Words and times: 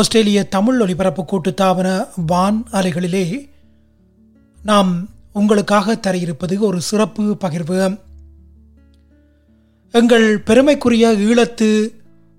ஆஸ்திரேலிய 0.00 0.48
தமிழ் 0.48 0.80
ஒலிபரப்பு 0.80 1.22
கூட்டுத்தாபன 1.22 2.06
வான் 2.26 2.66
அலைகளிலே 2.72 3.48
நாம் 4.62 5.08
உங்களுக்காக 5.32 5.94
தர 5.96 6.16
இருப்பது 6.16 6.60
ஒரு 6.60 6.80
சிறப்பு 6.80 7.36
பகிர்வு. 7.40 7.98
எங்கள் 9.92 10.38
பெருமைக்குரிய 10.38 11.12
ஈழத்து 11.12 11.88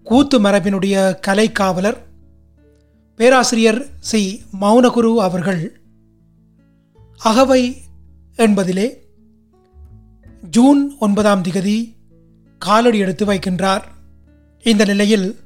கூத்து 0.03 0.41
மரபினுடைய 0.41 0.95
கலைக்காவலர் 1.27 1.97
பேராசிரியர் 3.15 3.87
சி. 3.99 4.41
மௌனகுரு 4.61 5.15
அவர்கள் 5.15 5.81
அகவை 7.23 7.77
என்பதிலே 8.35 8.87
ஜூன் 10.49 10.95
ஒன்பதாம் 10.99 11.41
திகதி 11.41 11.93
காலடி 12.57 12.97
எடுத்து 12.97 13.25
வைக்கின்றார். 13.25 13.81
இந்த 14.63 14.85
நிலையில் 14.85 15.39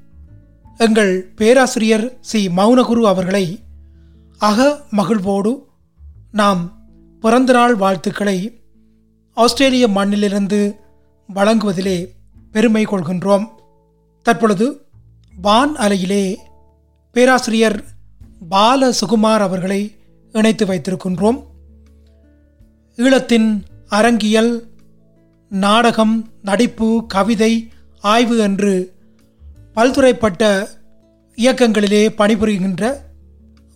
எங்கள் 0.81 1.31
பேராசிரியர் 1.35 2.17
சி. 2.21 2.47
மௌனகுரு 2.47 3.01
அவர்களை 3.01 3.59
அக 4.37 4.81
மகிழ்வோடு 4.89 5.67
நாம் 6.31 6.61
பிறந்தநாள் 7.19 7.75
வாழ்த்துக்களை 7.75 8.63
ஆஸ்திரேலிய 9.33 9.87
மண்ணிலிருந்து 9.87 10.75
வழங்குவதிலே 11.35 12.07
பெருமை 12.51 12.85
கொள்கின்றோம். 12.85 13.45
தற்பொழுது 14.21 14.85
வான் 15.41 15.75
அலையிலே 15.75 16.35
பேராசிரியர் 17.11 17.83
பால 18.49 18.89
சுகுமார் 18.89 19.39
அவர்களை 19.39 19.95
இணைத்து 20.31 20.65
வைத்திருக்கின்றோம். 20.65 21.39
ஈழத்தின் 22.97 23.49
அரங்கியல் 23.87 24.67
நாடகம் 25.49 26.29
நடிப்பு 26.41 27.05
கவிதை 27.07 27.69
ஆய்வு 27.99 28.37
என்று 28.37 28.93
பல்துறைப்பட்ட 29.75 30.67
இயக்கங்களிலே 31.35 32.09
பணிபுரிகின்ற 32.09 32.95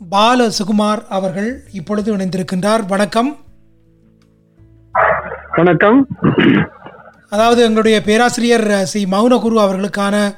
பால 0.09 0.47
சுகுமார் 0.47 1.05
அவர்கள் 1.09 1.63
இப்பொழுது 1.71 2.17
இணைந்திருக்கின்றார். 2.17 2.87
வணக்கம். 2.87 3.37
வணக்கம். 5.55 6.07
அதாவது 7.29 7.63
எங்களுடைய 7.63 8.01
பேராசிரியர் 8.01 8.85
சி. 8.85 9.05
மௌனகுரு 9.05 9.59
அவர்களுக்கான 9.59 10.35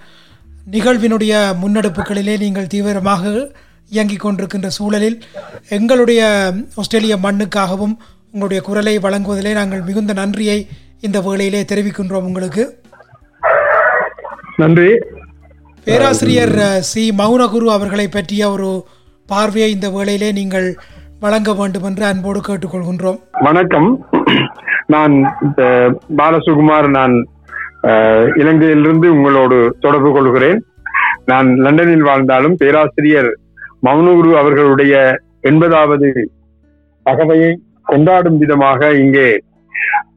நிகழ்வினுடைய 0.72 1.56
முன்னெடுப்புகளிலே 1.62 2.38
நீங்கள் 2.38 2.68
தீவிரமாக 2.68 3.52
இயங்கிக் 3.90 4.28
கொண்டிருக்கின்ற 4.28 4.68
சூழலில் 4.68 5.24
எங்களுடைய 5.70 6.54
ஆஸ்திரேலிய 6.76 7.16
மண்ணுக்காகவும் 7.16 7.96
உங்களுடைய 8.26 8.64
குரலை 8.64 9.00
வழங்குவதிலே 9.00 9.54
நாங்கள் 9.54 9.82
மிகுந்த 9.82 10.14
நன்றியை 10.14 10.68
இந்த 11.00 11.22
வேளையிலே 11.22 11.62
தெரிவிக்கின்றோம் 11.62 12.24
உங்களுக்கு. 12.24 12.82
நன்றி. 14.58 14.90
பேராசிரியர் 15.88 16.56
சி. 16.88 17.02
மௌனகுரு 17.20 17.68
அவர்களை 17.76 18.06
பற்றிய 18.16 18.44
ஒரு 18.56 18.70
பார்வையை 19.30 19.68
இந்த 19.76 19.88
வேளையிலே 19.94 20.30
நீங்கள் 20.40 20.68
வழங்க 21.24 21.52
வேண்டும் 21.60 21.86
என்று 21.90 22.04
அன்போடு 22.10 22.40
கேட்டுக்கொள்கின்றோம். 22.48 23.20
வணக்கம். 23.48 23.88
நான் 24.94 25.14
பாலசுகுமார் 26.20 26.88
நான் 26.98 27.16
இலங்கையிலிருந்து 28.42 29.08
உங்களோடு 29.16 29.58
தொடர்பு 29.86 30.12
கொள்கிறேன். 30.18 30.60
நான் 31.32 31.48
லண்டனில் 31.66 32.06
வாழ்ந்தாலும் 32.10 32.58
பேராசிரியர் 32.64 33.32
மௌனகுரு 33.88 34.34
அவர்களுடைய 34.42 34.94
எண்பதாவது 35.52 36.12
அகவையை 37.06 37.52
கொண்டாடும் 37.92 38.40
விதமாக 38.44 38.92
இங்கே 39.04 39.30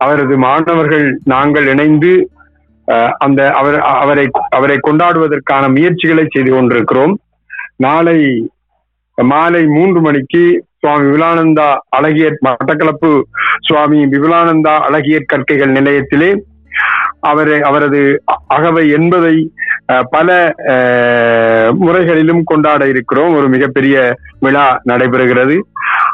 அவரது 0.05 0.37
மாணவர்கள் 0.49 1.09
நாங்கள் 1.35 1.67
இணைந்து 1.75 2.13
அந்த 3.19 3.51
அவர் 3.53 3.79
அவரை 3.97 4.25
அவரை 4.51 4.79
கொண்டாடுவதற்கான 4.81 5.69
முயற்சிகளை 5.69 6.25
செய்து 6.29 6.51
கொண்டிருக்கிறோம். 6.51 7.15
நாளை 7.77 8.19
மாலை 9.19 9.67
மூன்று 9.67 10.01
மணிக்கு 10.01 10.43
சுவாமி 10.79 11.05
விபுலானந்தா 11.07 11.67
அழகியர் 11.97 12.37
மட்டக்களப்பு 12.47 13.11
சுவாமி 13.67 14.07
விபுலானந்தா 14.07 14.75
அழகியர் 14.87 15.27
கற்கைகள் 15.27 15.73
நிலையத்திலே 15.73 16.31
அவரை 17.21 17.61
அவரது 17.61 18.01
அகவை 18.49 18.91
என்பதை 18.91 19.35
அஹ், 19.93 20.05
பல 20.11 20.29
முறைகளிலும் 21.81 22.45
கொண்டாட 22.45 22.87
இருக்கிறோம். 22.87 23.35
ஒரு 23.35 23.49
மிகப்பெரிய 23.49 23.97
விழா 24.41 24.81
நடைபெறுகிறது. 24.89 25.57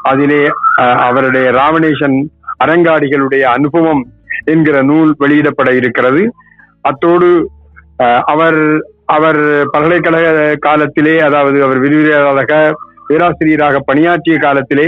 அதிலே 0.03 0.41
அஹ், 0.79 0.99
அவருடைய 1.01 1.51
ராமணேசன் 1.53 2.17
அரங்காடிகளுடைய 2.65 3.43
அனுபவம் 3.51 4.03
என்கிற 4.45 4.83
நூல் 4.83 5.15
வெளியிடப்பட 5.19 5.71
இருக்கிறது. 5.75 6.23
அத்தோடு 6.87 7.29
அவர் 8.27 8.61
அவர் 9.07 9.41
பல்கலைக்கழக 9.71 10.29
காலத்திலே 10.59 11.19
அதாவது 11.21 11.63
அவர் 11.63 11.79
விரிவுரையாளராக 11.79 12.55
பேராசிரியராக 13.07 13.81
பணியாற்றிய 13.85 14.39
காலத்திலே 14.39 14.87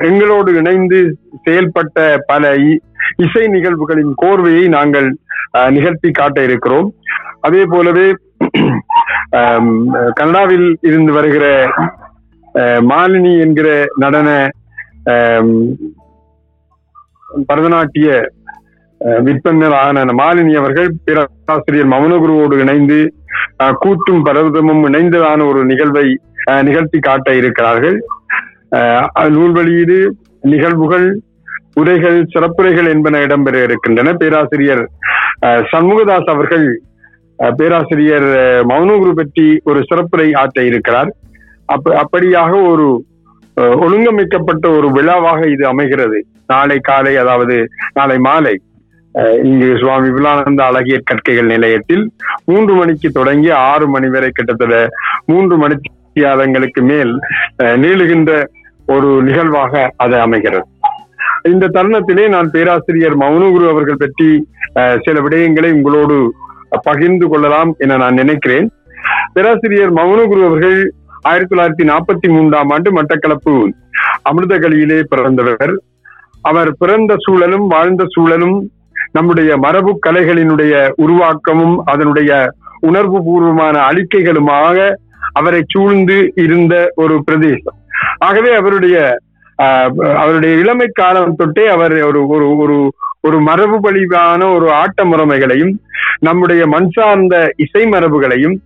எங்களோடு 0.00 0.54
இணைந்து 0.54 0.98
செயல்பட்ட 1.44 1.98
பல 2.26 2.52
இ- 2.64 2.80
இசை 3.16 3.46
நிகழ்வுகளின் 3.46 4.12
கோர்வையை 4.22 4.64
நாங்கள் 4.68 5.08
நிகழ்த்தி 5.68 6.10
காட்ட 6.10 6.42
இருக்கிறோம். 6.42 6.88
அதே 7.40 7.64
போலவே 7.64 8.08
கனடாவில் 10.14 10.78
இருந்து 10.80 11.12
வருகிற 11.12 11.44
மாலினி 12.88 13.40
என்கிற 13.40 13.68
நடன 13.96 14.28
பரதநாட்டிய 17.46 18.08
அஹ், 19.00 19.20
விற்பனரான 19.26 19.88
மாலினி 20.18 20.54
அவர்கள் 20.56 20.88
பேராசிரியர் 21.06 21.90
மௌனகுருவோடு 21.92 22.56
இணைந்து 22.60 22.98
அஹ், 23.62 23.76
கூத்தும் 23.82 24.24
பரதமும் 24.26 24.82
இணைந்ததான 24.88 25.46
ஒரு 25.48 25.62
நிகழ்வை 25.64 26.06
அஹ், 26.50 26.62
நிகழ்த்தி 26.62 26.98
காட்ட 27.00 27.28
இருக்கிறார்கள். 27.34 27.96
நூல் 29.30 29.52
வெளியீடு 29.52 29.96
நிகழ்வுகள் 30.44 31.06
உரைகள் 31.80 32.18
சிறப்புரைகள் 32.32 32.88
என்பன 32.88 33.18
இடம்பெற 33.20 33.56
இருக்கின்றன. 33.62 34.12
பேராசிரியர் 34.14 34.82
சண்முகதாஸ் 35.70 36.30
அவர்கள் 36.30 36.66
பேராசிரியர் 37.38 38.28
மௌனகுரு 38.70 39.12
பற்றி 39.14 39.46
ஒரு 39.64 39.80
சிறப்புரை 39.90 40.28
ஆற்ற 40.34 40.58
இருக்கிறார். 40.62 41.10
அப்ப 41.68 41.94
அப்படியாக 42.02 42.52
ஒரு 42.66 42.86
ஒழுங்கமைக்கப்பட்ட 43.78 44.64
ஒரு 44.70 44.88
விழாவாக 44.90 45.40
இது 45.48 45.64
அமைகிறது. 45.66 46.18
நாளை 46.46 46.78
காலை 46.82 47.14
அதாவது 47.16 47.56
நாளை 47.94 48.18
மாலை. 48.20 48.54
இங்கு 49.44 49.68
சுவாமி 49.78 50.08
விபுலானந்த 50.08 50.62
அழகியற் 50.64 51.04
கற்கைகள் 51.04 51.46
நிலையத்தில் 51.46 52.04
மூன்று 52.44 52.74
மணிக்கு 52.74 53.10
தொடங்கி 53.10 53.50
ஆறு 53.64 53.86
மணி 53.88 54.08
வரை 54.08 54.30
கிட்டத்தட்ட 54.30 54.76
மூன்று 55.26 55.56
மணித்தியாலங்களுக்கு 55.56 56.82
மேல் 56.82 57.12
அஹ், 57.62 57.76
நீளுகின்ற 57.76 58.30
ஒரு 58.88 59.22
நிகழ்வாக 59.22 59.72
அது 59.96 60.16
அமைகிறது. 60.20 60.66
இந்த 61.44 61.68
தருணத்திலே 61.68 62.28
நான் 62.28 62.50
பேராசிரியர் 62.50 63.16
மௌனகுரு 63.16 63.66
அவர்கள் 63.68 63.96
பற்றி 63.96 64.28
அஹ், 64.74 64.98
சில 65.04 65.20
விடயங்களை 65.20 65.72
உங்களோடு 65.72 66.16
பகிர்ந்து 66.86 67.28
கொள்ளலாம் 67.28 67.70
என 67.78 67.96
நான் 67.96 68.14
நினைக்கிறேன். 68.14 68.66
பேராசிரியர் 69.32 69.92
மௌனகுரு 69.92 70.42
அவர்கள் 70.44 70.78
ஆயிரத்தி 71.22 71.54
தொள்ளாயிரத்தி 71.54 71.84
நாற்பத்தி 71.84 72.28
மூன்றாம் 72.28 72.70
ஆண்டு 72.70 72.90
மட்டக்களப்பு 72.92 73.54
அமிர்தகலியிலே 74.30 75.02
பிறந்தவர். 75.08 75.72
அவர் 76.42 76.70
பிறந்த 76.78 77.16
சூழலும் 77.18 77.66
வாழ்ந்த 77.68 78.02
சூழலும் 78.08 78.58
நம்முடைய 79.12 79.56
மரபு 79.56 79.98
கலைகளினுடைய 80.06 80.90
உருவாக்கமும் 80.96 81.76
அதனுடைய 81.84 82.52
உணர்வு 82.80 83.24
பூர்வமான 83.24 83.80
அழிக்கைகளுமாக 83.80 84.94
அவரை 85.32 85.62
சூழ்ந்து 85.68 86.32
இருந்த 86.36 86.92
ஒரு 86.94 87.24
பிரதேசம். 87.24 87.74
ஆகவே 88.18 88.54
அவருடைய 88.54 89.16
அவருடைய 90.14 90.56
இளமை 90.56 90.88
காலம் 90.92 91.36
தொட்டே 91.36 91.66
அவர் 91.66 92.02
ஒரு 92.02 92.26
ஒரு 92.26 92.56
ஒரு 92.56 92.92
ஒரு 93.20 93.40
மரபு 93.40 93.80
வழிவான 93.80 94.46
ஒரு 94.46 94.72
ஆட்ட 94.72 95.04
முறைமைகளையும் 95.04 95.74
நம்முடைய 96.18 96.66
மண் 96.66 96.88
சார்ந்த 96.90 97.52
இசை 97.56 97.84
மரபுகளையும் 97.84 98.56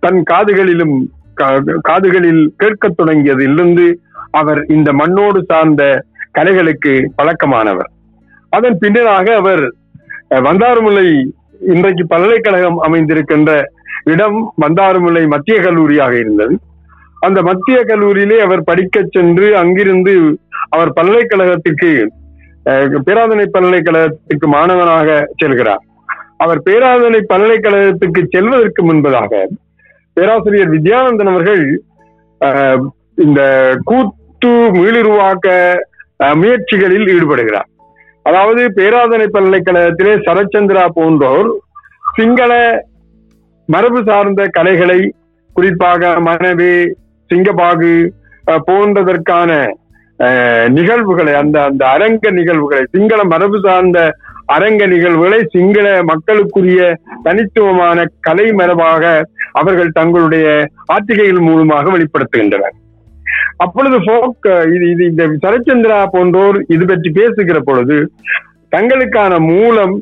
தன் 0.00 0.22
காதுகளிலும் 0.30 1.10
கா- 1.36 1.74
காதுகளில் 1.80 2.54
கேட்கத் 2.56 3.00
தொடங்கியதிலிருந்து 3.00 3.94
அவர் 4.30 4.64
இந்த 4.68 4.92
மண்ணோடு 4.92 5.44
சார்ந்த 5.44 6.04
கலைகளுக்கு 6.38 7.06
பழக்கமானவர். 7.16 7.90
அதன் 8.48 8.78
பின்னராக 8.80 9.34
அவர் 9.34 9.74
வந்தாறுமுலை 10.30 11.06
இன்றைக்கு 11.66 12.06
பல்கலைக்கழகம் 12.06 12.78
அமைந்திருக்கின்ற 12.82 13.50
இடம் 14.04 14.52
வந்தாறுமுலை 14.56 15.26
மத்திய 15.26 15.60
கல்லூரியாக 15.60 16.12
இருந்தது. 16.18 16.54
அந்த 17.22 17.42
மத்திய 17.42 17.82
கல்லூரியிலே 17.82 18.38
அவர் 18.38 18.62
படிக்கச் 18.64 19.12
சென்று 19.12 19.56
அங்கிருந்து 19.56 20.14
அவர் 20.68 20.92
பல்கலைக்கழகத்திற்கு 20.92 21.90
அஹ், 22.66 23.00
பேராதனை 23.06 23.46
பல்கலைக்கழகத்துக்கு 23.48 24.46
மாணவனாக 24.46 25.08
செல்கிறார். 25.44 25.82
அவர் 26.36 26.60
பேராதனை 26.62 27.20
பல்கலைக்கழகத்துக்கு 27.24 28.22
செல்வதற்கு 28.30 28.92
முன்பதாக 28.92 29.32
பேராசிரியர் 30.16 30.70
வித்யானந்தன் 30.70 31.30
அவர்கள் 31.30 31.62
இந்த 33.16 33.40
கூத்து 33.84 34.50
மீளுருவாக்க 34.72 35.48
முயற்சிகளில் 36.34 37.06
ஈடுபடுகிறார். 37.08 37.68
அதாவது 38.26 38.62
பேராதனை 38.74 39.26
பல்கலைக்கழகத்திலே 39.28 40.14
சரச்சந்திரா 40.26 40.84
போன்றோர் 40.94 41.48
சிங்கள 42.18 42.52
மரபு 43.68 44.00
சார்ந்த 44.02 44.46
கலைகளை 44.48 45.00
குறிப்பாக 45.56 46.20
மனைவி 46.20 46.72
சிங்கபாகு 47.30 47.92
போன்றதற்கான 48.64 49.50
அஹ், 50.20 50.68
நிகழ்வுகளை 50.68 51.34
அந்த 51.34 51.56
அந்த 51.64 51.82
அரங்க 51.88 52.30
நிகழ்வுகளை 52.30 52.82
சிங்கள 52.94 53.20
மரபு 53.24 53.58
சார்ந்த 53.60 53.98
அரங்க 54.48 54.86
நிகழ்வுகளை 54.86 55.38
சிங்கள 55.52 56.02
மக்களுக்குரிய 56.02 56.80
தனித்துவமான 57.24 57.98
கலை 58.20 58.46
மரபாக 58.52 59.02
அவர்கள் 59.52 59.90
தங்களுடைய 59.90 60.46
ஆத்திகைகள் 60.86 61.40
மூலமாக 61.40 61.90
வெளிப்படுத்துகின்றனர். 61.90 62.76
அப்பொழுது 63.56 63.96
folk 64.04 64.44
இது 64.72 64.84
இது 64.92 65.02
இந்த 65.04 65.24
சரச்சந்திரா 65.42 65.98
போன்றோர் 66.12 66.58
இது 66.68 66.84
பற்றி 66.86 67.10
பேசுகிற 67.12 67.58
பொழுது 67.62 67.98
தங்களுக்கான 68.72 69.32
மூலம் 69.46 69.94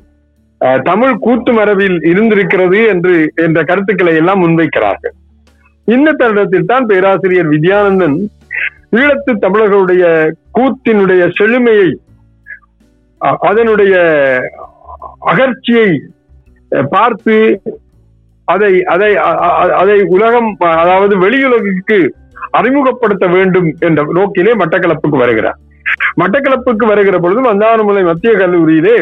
தமிழ் 0.84 1.14
கூத்து 1.18 1.52
மரபில் 1.52 1.98
இருந்திருக்கிறது 2.04 2.78
என்று 2.88 3.14
என்ற 3.42 3.58
கருத்துக்களை 3.64 4.14
எல்லாம் 4.16 4.42
முன்வைக்கிறார்கள். 4.42 5.14
இந்த 5.88 6.14
தருணத்தில் 6.14 6.66
தான் 6.66 6.86
பேராசிரியர் 6.86 7.52
வித்யானந்தன் 7.52 8.16
ஈழத்து 8.94 9.32
தமிழர்களுடைய 9.38 10.04
கூத்தினுடைய 10.52 11.22
செழுமையை 11.38 11.88
அதனுடைய 13.44 13.94
அகர்ச்சியை 15.30 15.88
அஹ், 16.72 16.86
பார்த்து 16.88 17.36
அதை 18.48 18.72
அதை 18.86 19.10
அதை 19.80 19.96
உலகம் 20.10 20.50
அதாவது 20.76 21.14
வெளியுலகுக்கு 21.18 21.98
அறிமுகப்படுத்த 22.50 23.26
வேண்டும் 23.36 23.68
என்ற 23.86 24.02
நோக்கிலே 24.18 24.52
மட்டக்களப்புக்கு 24.62 25.22
வருகிறார். 25.24 25.58
மட்டக்களப்புக்கு 26.20 26.84
வருகிற 26.90 27.18
பொழுது 27.18 27.40
வந்தானமலை 27.48 28.02
மத்திய 28.08 28.32
கல்லூரியிலே 28.34 28.96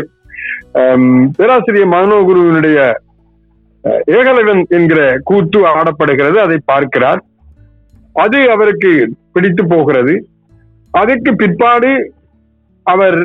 பேராசிரியர் 1.37 1.93
மனோகுருவினுடைய 1.94 2.25
குருவினுடைய 2.28 2.78
ஏகலைவன் 4.16 4.62
என்கிற 4.76 5.00
கூத்து 5.28 5.60
ஆடப்படுகிறது 5.75 6.38
அதை 6.44 6.56
பார்க்கிறார். 6.64 7.20
அது 8.25 8.38
அவருக்கு 8.54 8.93
பிடித்து 9.32 9.62
போகிறது. 9.66 10.14
அதுக்கு 10.90 11.31
பிற்பாடு 11.34 11.92
அவர் 12.82 13.19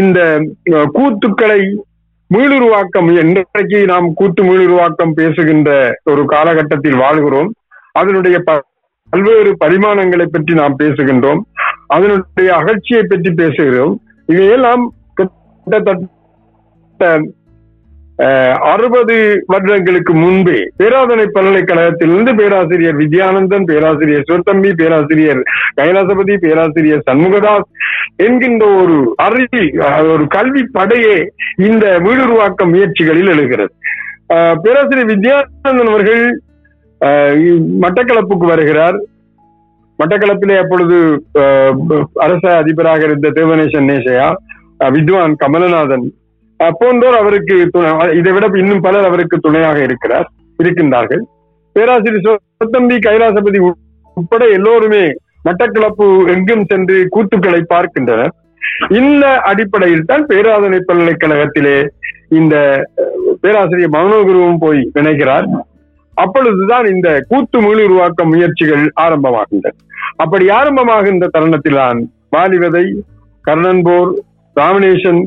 இந்த 0.00 0.20
கூத்துக்களை 0.96 1.60
மீளுருவாக்கம் 2.34 3.08
இன்றைக்கு 3.22 3.78
நாம் 3.92 4.06
கூத்து 4.20 4.42
மீளுருவாக்கம் 4.44 5.16
பேசுகின்ற 5.20 5.70
ஒரு 6.10 6.22
காலகட்டத்தில் 6.34 7.00
வாழ்கிறோம். 7.04 7.50
அதனுடைய 8.00 8.36
பல்வேறு 9.12 9.50
பரிமாணங்களை 9.64 10.26
பற்றி 10.30 10.52
நாம் 10.60 10.80
பேசுகின்றோம். 10.82 11.42
அதனுடைய 11.94 12.50
அகழ்ச்சியை 12.60 13.04
பற்றி 13.04 13.30
பேசுகிறோம். 13.42 13.94
இவையெல்லாம் 14.28 14.84
கிட்டத்தட்ட 15.18 16.10
அறுபது 18.72 19.14
வருடங்களுக்கு 19.52 20.12
முன்பே 20.22 20.58
பேராதனை 20.80 21.24
பல்கலைக்கழகத்திலிருந்து 21.36 22.32
பேராசிரியர் 22.40 22.98
வித்யானந்தன் 23.00 23.64
பேராசிரியர் 23.70 24.26
சிவத்தம்பி 24.28 24.70
பேராசிரியர் 24.80 25.40
கைலாசபதி 25.78 26.34
பேராசிரியர் 26.44 27.02
சண்முகதாஸ் 27.08 27.68
என்கின்ற 28.26 28.66
ஒரு 28.82 28.96
அறிவி 29.26 29.64
ஒரு 30.12 30.26
கல்வி 30.36 30.62
படையே 30.76 31.16
இந்த 31.68 31.84
வீடுருவாக்க 32.06 32.68
முயற்சிகளில் 32.74 33.32
எழுகிறது. 33.34 33.72
பேராசிரியர் 34.64 35.12
வித்யானந்தன் 35.12 35.92
அவர்கள் 35.92 36.24
மட்டக்களப்புக்கு 37.82 38.46
வருகிறார். 38.46 38.96
மட்டக்களப்பிலே 39.98 40.56
அப்பொழுது 40.58 40.96
அஹ், 41.40 41.74
அரச 42.20 42.44
அதிபராக 42.56 43.00
இருந்த 43.02 43.30
தேவநேசன் 43.30 43.88
நேசையா 43.88 44.28
வித்வான் 44.92 45.34
கமலநாதன் 45.36 46.06
போன்றோர் 46.74 47.16
அவருக்கு 47.16 47.70
துணை 47.70 47.88
இதை 48.12 48.32
விட 48.32 48.46
இன்னும் 48.54 48.80
பலர் 48.80 49.04
அவருக்கு 49.04 49.36
துணையாக 49.40 49.78
இருக்கிறார் 49.82 50.26
இருக்கின்றார்கள். 50.58 51.22
பேராசிரியர் 51.76 52.26
சொத்தம்பி 52.56 52.96
கைலாசபதி 53.00 53.58
உட்பட 54.16 54.44
எல்லோருமே 54.48 55.04
மட்டக்களப்பு 55.44 56.06
எங்கும் 56.28 56.66
சென்று 56.66 57.08
கூத்துக்களை 57.14 57.60
பார்க்கின்றனர். 57.66 58.32
இந்த 58.90 59.24
அடிப்படையில் 59.42 60.04
தான் 60.04 60.24
பேராதனை 60.26 60.78
பல்கலைக்கழகத்திலே 60.80 61.76
இந்த 62.30 62.54
பேராசிரியர் 63.40 63.94
மனோகுருவும் 63.94 64.60
போய் 64.60 64.82
வினைகிறார் 64.92 65.46
அப்பொழுதுதான் 66.16 66.86
இந்த 66.86 67.24
கூத்து 67.28 67.60
மீள் 67.60 67.82
உருவாக்க 67.84 68.24
முயற்சிகள் 68.24 68.84
ஆரம்பமாகின்றன. 69.00 69.74
அப்படி 70.16 70.48
ஆரம்பமாகின்ற 70.50 71.26
தருணத்தில்தான் 71.32 72.00
வாலிவதை 72.36 72.84
கர்ணன்போர் 73.44 74.10
ராமணேசன் 74.56 75.20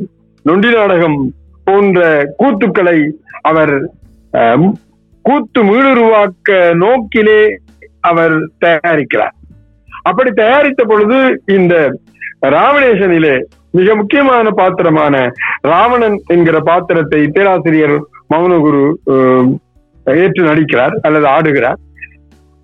நொண்டி 0.45 0.69
நாடகம் 0.73 1.19
போன்ற 1.67 1.99
கூத்துக்களை 2.39 2.97
அவர் 3.41 3.75
அஹ், 4.33 4.65
கூத்து 5.25 5.63
மீளுருவாக்க 5.63 6.49
நோக்கிலே 6.75 7.41
அவர் 8.01 8.35
தயாரிக்கிறார். 8.65 9.35
அப்படி 10.03 10.31
தயாரித்த 10.33 10.83
பொழுது 10.83 11.17
இந்த 11.53 11.75
ராமணேசனிலே 12.49 13.35
மிக 13.71 13.95
முக்கியமான 13.95 14.49
பாத்திரமான 14.51 15.15
ராவணன் 15.61 16.17
என்கிற 16.27 16.59
பாத்திரத்தை 16.61 17.21
பேராசிரியர் 17.31 17.95
மௌனகுரு 18.33 18.83
ஏற்று 20.05 20.43
நடிக்கிறார் 20.43 20.99
அல்லது 21.01 21.27
ஆடுகிறார். 21.27 21.79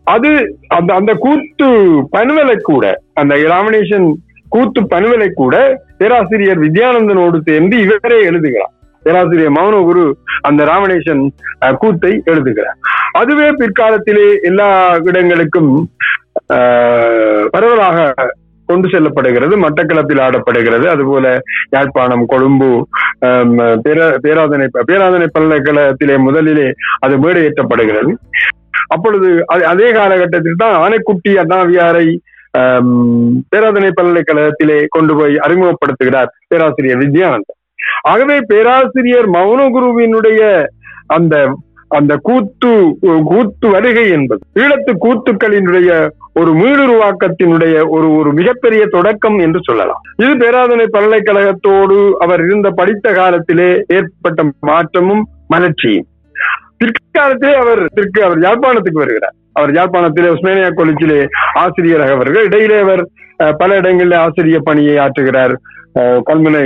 அது 0.07 0.29
அந்த 0.67 0.93
அந்த 0.93 1.13
கூத்து 1.13 1.67
பனுவலை 2.11 2.61
கூட 2.61 2.85
அந்த 3.13 3.35
ராமணேசன் 3.35 4.07
கூத்து 4.49 4.81
பனுவலை 4.81 5.33
கூட 5.33 5.55
பேராசிரியர் 5.97 6.59
வித்யானந்தனோடு 6.59 7.41
சேர்ந்து 7.45 7.77
இவரே 7.79 8.23
எழுதுகிறார். 8.23 8.73
பேராசிரியர் 9.05 9.51
மௌனகுரு 9.51 10.05
அந்த 10.41 10.65
ராமணேசன் 10.65 11.21
கூத்தை 11.77 12.21
எழுதுகிறார். 12.25 12.77
அதுவே 13.11 13.49
பிற்காலத்திலே 13.51 14.41
எல்லா 14.41 14.69
இடங்களுக்கும் 15.03 15.71
ஆஹ், 16.53 17.45
பரவலாக 17.49 17.97
கொண்டு 18.71 18.88
செல்லப்படுகிறது 18.88 19.56
மட்டக்களப்பில் 19.65 20.21
ஆடப்படுகிறது. 20.21 20.88
அதுபோல 20.88 21.41
யாழ்ப்பாணம் 21.69 22.25
கொழும்பு 22.25 22.69
பேரா- 23.85 24.18
பேராதனை 24.23 24.68
பேராதனை 24.91 25.27
பல்கலைக்கழகத்திலே 25.39 26.18
முதலிலே 26.18 26.68
அது 27.00 27.18
மேடையேற்றப்படுகிறது. 27.18 28.12
அப்பொழுது 28.88 29.29
அதே 29.47 29.91
காலகட்டத்தில் 29.91 30.57
தான் 30.57 30.77
ஆனைக்குட்டி 30.83 31.29
அண்ணாவியாரை 31.29 32.07
பேராதனை 33.56 33.89
பல்கலைக்கழகத்திலே 34.01 34.85
கொண்டு 34.89 35.15
போய் 35.15 35.35
அறிமுகப்படுத்துகிறார் 35.35 36.31
பேராசிரியர் 36.47 36.97
வித்யானந்தன். 36.97 37.59
ஆகவே 38.01 38.38
பேராசிரியர் 38.47 39.29
மௌனகுருவினுடைய 39.29 40.65
அந்த 41.07 41.35
அந்த 41.99 42.15
கூத்து 42.27 42.71
கூத்து 43.25 43.67
வருகை 43.69 44.05
என்பது. 44.09 44.41
ஈழத்து 44.59 44.91
கூத்துக்களினுடைய 45.05 45.89
ஒரு 46.39 46.51
மீளுருவாக்கத்தினுடைய 46.53 47.75
ஒரு 47.95 48.07
ஒரு 48.16 48.30
மிகப்பெரிய 48.33 48.81
தொடக்கம் 48.85 49.37
என்று 49.39 49.59
சொல்லலாம். 49.63 50.01
இது 50.16 50.31
பேராதனை 50.35 50.85
பல்கலைக்கழகத்தோடு 50.94 51.97
அவர் 52.25 52.44
இருந்த 52.45 52.69
படித்த 52.80 53.13
காலத்திலே 53.13 53.69
ஏற்பட்ட 53.87 54.45
மாற்றமும் 54.59 55.23
மலர்ச்சியும். 55.54 56.07
பிற்காலத்திலே 56.80 57.54
அவர் 57.63 57.81
அவர் 58.23 58.42
யாழ்ப்பாணத்துக்கு 58.47 59.01
வருகிறார். 59.04 59.35
அவர் 59.55 59.71
யாழ்ப்பாணத்திலே 59.77 60.33
உஸ்மேனியா 60.35 60.69
கொலிச்சிலே 60.79 61.19
ஆசிரியராக 61.63 62.15
அவர்கள். 62.17 62.47
இடையிலே 62.49 62.79
அவர் 62.85 63.03
பல 63.61 63.69
இடங்களிலே 63.81 64.17
ஆசிரியர் 64.25 64.67
பணியை 64.69 64.95
ஆற்றுகிறார். 65.05 65.53
கல்முனை 66.27 66.65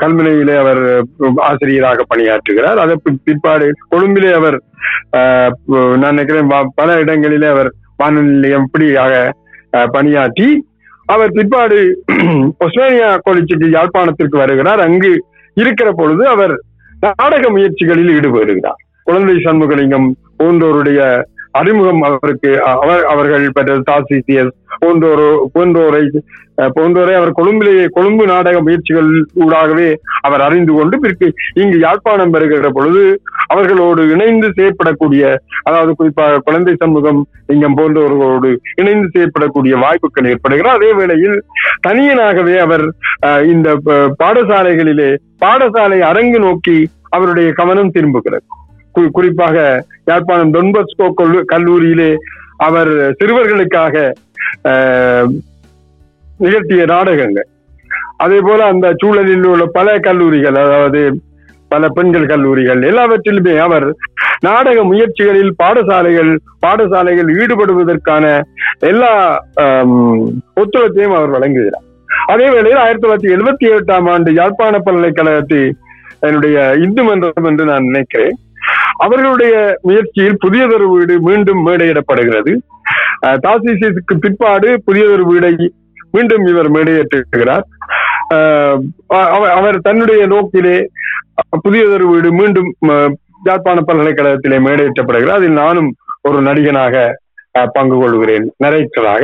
கல்முனையிலே 0.00 0.56
அவர் 0.62 0.80
ஆசிரியராக 1.48 2.04
பணியாற்றுகிறார். 2.12 2.78
அதற்கு 2.84 3.10
பிற்பாடு 3.26 3.66
கொழும்பிலே 3.94 4.32
அவர் 4.40 4.56
நான் 6.02 6.14
நினைக்கிறேன் 6.14 6.50
பல 6.80 6.88
இடங்களிலே 7.04 7.48
அவர் 7.54 7.70
வானொலி 8.00 8.32
நிலையம் 8.36 8.66
இப்படியாக 8.68 9.12
பணியாற்றி 9.96 10.48
அவர் 11.14 11.34
பிற்பாடு 11.36 11.78
ஒஸ்மேனியா 12.64 13.08
கொலிச்சிக்கு 13.26 13.66
யாழ்ப்பாணத்திற்கு 13.76 14.36
வருகிறார். 14.42 14.80
அங்கு 14.86 15.12
இருக்கிற 15.56 15.88
பொழுது 16.00 16.24
அவர் 16.34 16.54
நாடக 17.04 17.44
முயற்சிகளில் 17.54 18.12
ஈடுபடுகிறார். 18.16 18.80
குழந்தை 19.06 19.36
சண்முகலிங்கம் 19.44 20.08
போன்றோருடைய 20.38 21.00
அறிமுகம் 21.56 22.02
அவருக்கு 22.08 22.50
அவர் 22.76 23.04
அவர்கள் 23.06 23.46
பெற்ற 23.50 23.78
தாசிசிஎஸ் 23.88 24.52
போன்றோரோ 24.82 25.26
போன்றோரை 25.54 26.00
போன்றோரை 26.74 27.14
அவர் 27.14 27.30
கொழும்பிலேயே 27.32 27.84
கொழும்பு 27.88 28.24
நாடக 28.26 28.60
முயற்சிகள் 28.60 29.08
ஊடாகவே 29.42 29.88
அவர் 30.20 30.40
அறிந்து 30.40 30.72
கொண்டு 30.72 30.96
பிறகு 30.98 31.26
இங்கு 31.54 31.78
யாழ்ப்பாணம் 31.78 32.30
வருகிற 32.30 32.70
பொழுது 32.70 33.02
அவர்களோடு 33.46 34.02
இணைந்து 34.12 34.48
செயற்படக்கூடிய 34.56 35.24
அதாவது 35.62 35.92
குறிப்பாக 35.94 36.40
குழந்தை 36.40 36.74
சமூகம் 36.76 37.20
இங்கம் 37.48 37.76
போன்றவர்களோடு 37.78 38.50
இணைந்து 38.74 39.08
செயற்படக்கூடிய 39.14 39.74
வாய்ப்புகள் 39.82 40.30
ஏற்படுகிறது. 40.30 40.76
அதே 40.76 40.92
வேளையில் 40.92 41.36
தனியனாகவே 41.88 42.56
அவர் 42.58 42.86
அஹ், 43.26 43.44
இந்த 43.46 43.68
பாடசாலைகளிலே 44.22 45.10
பாடசாலை 45.40 45.98
அரங்கு 46.02 46.40
நோக்கி 46.40 46.78
அவருடைய 47.10 47.52
கவனம் 47.52 47.90
திரும்புகிறது. 47.90 48.46
குறிப்பாக 49.16 49.56
யாழ்ப்பாணம் 50.10 50.54
டொன்பஸ்கோ 50.54 51.06
கல்லூரியிலே 51.52 52.10
அவர் 52.66 52.92
சிறுவர்களுக்காக 53.18 53.94
நிகழ்த்திய 56.44 56.84
நாடகங்கள். 56.94 57.48
அதே 58.24 58.38
போல 58.46 58.60
அந்த 58.72 58.86
சூழலில் 59.00 59.46
உள்ள 59.52 59.64
பல 59.78 59.98
கல்லூரிகள் 60.06 60.58
அதாவது 60.64 61.00
பல 61.72 61.88
பெண்கள் 61.96 62.26
கல்லூரிகள் 62.32 62.80
எல்லாவற்றிலுமே 62.90 63.54
அவர் 63.66 63.86
நாடக 64.46 64.78
முயற்சிகளில் 64.90 65.52
பாடசாலைகள் 65.62 66.30
பாடசாலைகள் 66.64 67.30
ஈடுபடுவதற்கான 67.40 68.24
எல்லா 68.90 69.12
ஒத்துழைப்பையும் 70.60 71.16
அவர் 71.18 71.34
வழங்குகிறார். 71.36 71.84
அதே 72.32 72.46
வேளையில் 72.54 72.82
ஆயிரத்தி 72.84 73.04
தொள்ளாயிரத்தி 73.04 73.34
எழுபத்தி 73.36 73.66
எட்டாம் 73.76 74.08
ஆண்டு 74.12 74.30
யாழ்ப்பாண 74.40 74.78
பல்கலைக்கழகத்தில் 74.78 75.68
என்னுடைய 76.26 76.56
இந்து 76.84 77.02
மன்றம் 77.04 77.48
என்று 77.50 77.64
நான் 77.70 77.88
நினைக்கிறேன். 77.90 78.36
அவர்களுடைய 78.98 79.54
முயற்சியில் 79.82 80.40
புதியதொரு 80.44 80.86
வீடு 80.88 81.14
மீண்டும் 81.20 81.60
மேடையிடப்படுகிறது. 81.66 82.52
தாசிசிக்கு 83.44 84.14
பிற்பாடு 84.22 84.70
புதியதொரு 84.86 85.24
வீடை 85.24 85.52
மீண்டும் 86.12 86.44
இவர் 86.46 86.70
மேடையேற்றுகிறார். 86.70 87.64
அவர் 89.56 89.76
தன்னுடைய 89.80 90.22
நோக்கிலே 90.26 90.76
புதியதொரு 91.64 92.06
வீடு 92.06 92.28
மீண்டும் 92.32 92.70
யாழ்ப்பாண 93.44 93.78
பல்கலைக்கழகத்திலே 93.82 94.58
மேடையேற்றப்படுகிறார். 94.66 95.40
அதில் 95.40 95.60
நானும் 95.62 95.90
ஒரு 96.22 96.40
நடிகனாக 96.42 96.94
அஹ், 97.54 97.70
பங்கு 97.74 97.96
கொள்கிறேன் 97.96 98.46
நரேட்டராக 98.64 99.22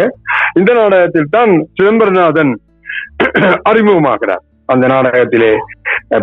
இந்த 0.58 0.70
நாடகத்தில் 0.74 1.32
தான் 1.32 1.50
சிதம்பரநாதன் 1.76 2.52
அறிமுகமாகிறார். 3.70 4.42
அந்த 4.68 4.84
நாடகத்திலே 4.88 5.50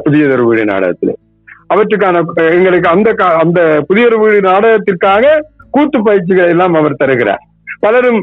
புதியதொரு 0.06 0.44
வீடு 0.46 0.64
நாடகத்திலே. 0.66 1.14
அவற்றுக்கான 1.70 2.22
எங்களுக்கு 2.50 2.90
அந்த 2.90 3.14
கா- 3.14 3.38
அந்த 3.44 3.60
புதிய 3.88 4.08
வீடு 4.08 4.42
நாடகத்திற்காக 4.42 5.26
கூத்து 5.72 6.04
பயிற்சிகளை 6.04 6.50
எல்லாம் 6.50 6.74
அவர் 6.74 6.96
தருகிறார். 6.96 7.42
பலரும் 7.80 8.22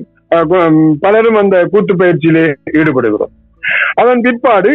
பலரும் 1.00 1.34
அந்த 1.34 1.64
கூத்து 1.64 1.96
பயிற்சியிலே 1.96 2.44
ஈடுபடுகிறோம். 2.72 3.32
அதன் 3.94 4.20
பிற்பாடு 4.20 4.72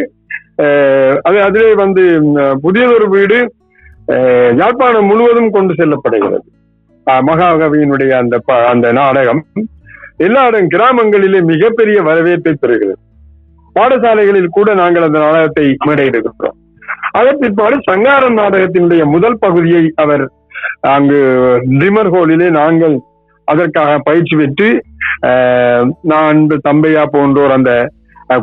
அது 1.22 1.38
அதிலே 1.42 1.74
வந்து 1.75 2.04
புதியதொரு 2.62 3.10
வீடு 3.10 3.40
அஹ், 4.08 4.56
யாழ்ப்பாணம் 4.58 5.06
முழுவதும் 5.06 5.51
கொண்டு 5.51 5.74
செல்லப்படுகிறது. 5.74 6.40
மகாகவியினுடைய 7.08 8.10
அந்த 8.18 8.40
ப- 8.46 8.66
அந்த 8.66 8.92
நாடகம் 8.92 9.46
எல்லா 10.18 10.48
இடம் 10.48 10.68
கிராமங்களிலே 10.68 11.42
மிகப்பெரிய 11.44 12.01
வரவேற்பை 12.01 12.54
பெறுகிறது. 12.62 12.96
பாடசாலைகளில் 13.75 14.54
கூட 14.58 14.74
நாங்கள் 14.74 15.04
அந்த 15.04 15.20
நாடகத்தை 15.20 15.78
மேடையிடுகிறோம். 15.86 16.58
அதன் 17.13 17.39
பிற்பாடு 17.39 17.75
சங்காரம் 17.88 18.38
நாடகத்தினுடைய 18.38 19.03
முதல் 19.13 19.38
பகுதியை 19.39 19.84
அவர் 19.98 20.24
அங்கு 20.89 21.20
ட்ரிமர் 21.74 22.12
ஹோலிலே 22.13 22.48
நாங்கள் 22.56 22.96
அதற்காக 23.48 23.98
பயிற்சி 24.03 24.36
பெற்று 24.36 24.70
நான் 26.12 26.38
தம்பையா 26.65 27.03
போன்றோர் 27.12 27.56
அந்த 27.56 27.72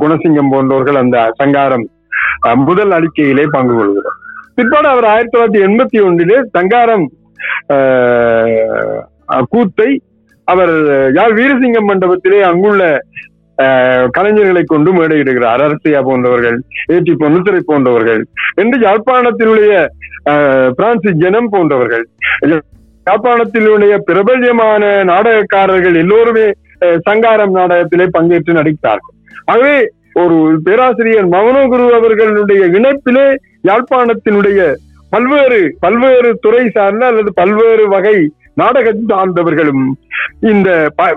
குணசிங்கம் 0.00 0.52
போன்றோர்கள் 0.52 0.96
அந்த 0.96 1.18
சங்காரம் 1.37 1.87
அஹ், 2.46 2.58
முதல் 2.64 2.92
அறிக்கையிலே 2.92 3.44
பங்கு 3.50 3.75
கொள்கிறோம். 3.75 4.16
பிற்பாடு 4.56 4.88
அவர் 4.88 5.06
ஆயிரத்தி 5.06 5.34
தொள்ளாயிரத்தி 5.34 5.60
எண்பத்தி 5.66 5.98
ஒன்றிலே 6.04 6.37
சங்காரம் 6.54 7.04
கூத்தை 9.50 9.88
அவர் 10.48 10.72
யார் 11.14 11.32
வீரசிங்கம் 11.32 11.88
மண்டபத்திலே 11.88 12.40
அங்குள்ள 12.42 12.82
கலைஞர்களை 14.12 14.62
கொண்டு 14.64 14.90
மேடையிடுகிறார். 14.92 15.62
அரசியா 15.64 16.00
போன்றவர்கள் 16.02 16.58
ஏற்றி 16.86 17.14
பொன்னுத்துறை 17.16 17.62
போன்றவர்கள் 17.64 18.22
என்று 18.54 18.78
யாழ்ப்பாணத்தினுடைய 18.82 19.72
அஹ், 20.30 20.70
பிரான்சிஸ் 20.76 21.20
ஜனம் 21.20 21.50
போன்றவர்கள். 21.50 22.02
யாழ்ப்பாணத்தினுடைய 23.06 23.94
பிரபல்யமான 24.06 24.82
நாடகக்காரர்கள் 25.04 25.96
எல்லோருமே 25.96 26.46
அஹ், 26.82 26.98
சங்காரம் 27.06 27.54
நாடகத்திலே 27.54 28.06
பங்கேற்று 28.12 28.52
நடித்தார்கள். 28.52 29.14
ஆகவே 29.44 29.76
ஒரு 30.14 30.36
பேராசிரியர் 30.64 31.28
மவனோகுரு 31.28 31.86
அவர்களுடைய 31.94 32.62
இணைப்பிலே 32.76 33.26
யாழ்ப்பாணத்தினுடைய 33.68 34.60
பல்வேறு 35.12 35.60
பல்வேறு 35.80 36.30
துறை 36.40 36.64
சார்ந்த 36.70 37.04
அல்லது 37.06 37.30
பல்வேறு 37.32 37.84
வகை 37.88 38.16
நாடகத்தை 38.58 39.16
ஆழ்ந்தவர்களும் 39.16 39.84
இந்த 40.48 40.68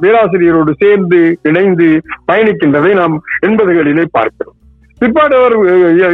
பேராசிரியரோடு 0.02 0.72
சேர்ந்து 0.80 1.20
இணைந்து 1.44 1.88
பயணிக்கின்றதை 2.28 2.92
நாம் 2.94 3.16
எண்பதுகளிலே 3.48 4.06
பார்க்கிறோம். 4.12 4.58
பிற்பாடு 5.02 5.36
அவர் 5.38 5.56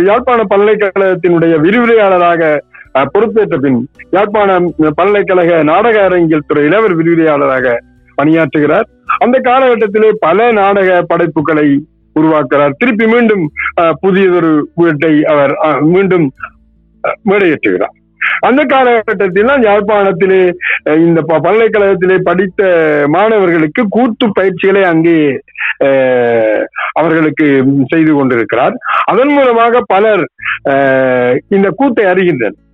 யாழ்ப்பாண 0.05 0.41
பல்கலைக்கழகத்தினுடைய 0.51 1.53
விரிவுரையாளராக 1.63 2.41
பொறுப்பேற்ற 3.11 3.55
பின் 3.57 3.79
யாழ்ப்பாணம் 4.11 4.67
பல்கலைக்கழக 4.95 5.59
நாடக 5.63 5.97
அரங்கியல் 6.03 6.47
துறையில் 6.47 6.75
அவர் 6.75 6.93
விரிவுரையாளராக 6.95 7.65
பணியாற்றுகிறார். 8.17 8.87
அந்த 9.17 9.37
காலகட்டத்திலே 9.41 10.09
பல 10.19 10.51
நாடக 10.53 10.89
படைப்புகளை 11.03 11.67
உருவாக்குகிறார். 12.15 12.73
திருப்பி 12.77 13.05
மீண்டும் 13.07 13.43
அஹ், 13.81 13.95
புதியதொரு 14.01 14.51
வீட்டை 14.75 15.13
அவர் 15.25 15.53
அஹ், 15.65 15.81
மீண்டும் 15.87 16.25
அஹ், 17.03 17.17
மேடையேற்றுகிறார். 17.29 17.95
அந்த 18.39 18.63
காலகட்டத்தில் 18.63 19.45
தான் 19.45 19.61
யாழ்ப்பாணத்திலே 19.61 20.53
இந்த 20.83 21.21
பல்கலைக்கழகத்திலே 21.21 22.17
படித்த 22.17 23.03
மாணவர்களுக்கு 23.07 23.85
கூட்டு 23.89 24.31
பயிற்சிகளை 24.33 24.83
அங்கே 24.83 25.39
அவர்களுக்கு 26.91 27.65
செய்து 27.87 28.13
கொண்டிருக்கிறார். 28.13 28.73
அதன் 29.05 29.27
மூலமாக 29.27 29.81
பலர் 29.85 30.29
இந்த 31.47 31.73
கூட்டை 31.77 32.01
அறிகின்றனர். 32.01 32.65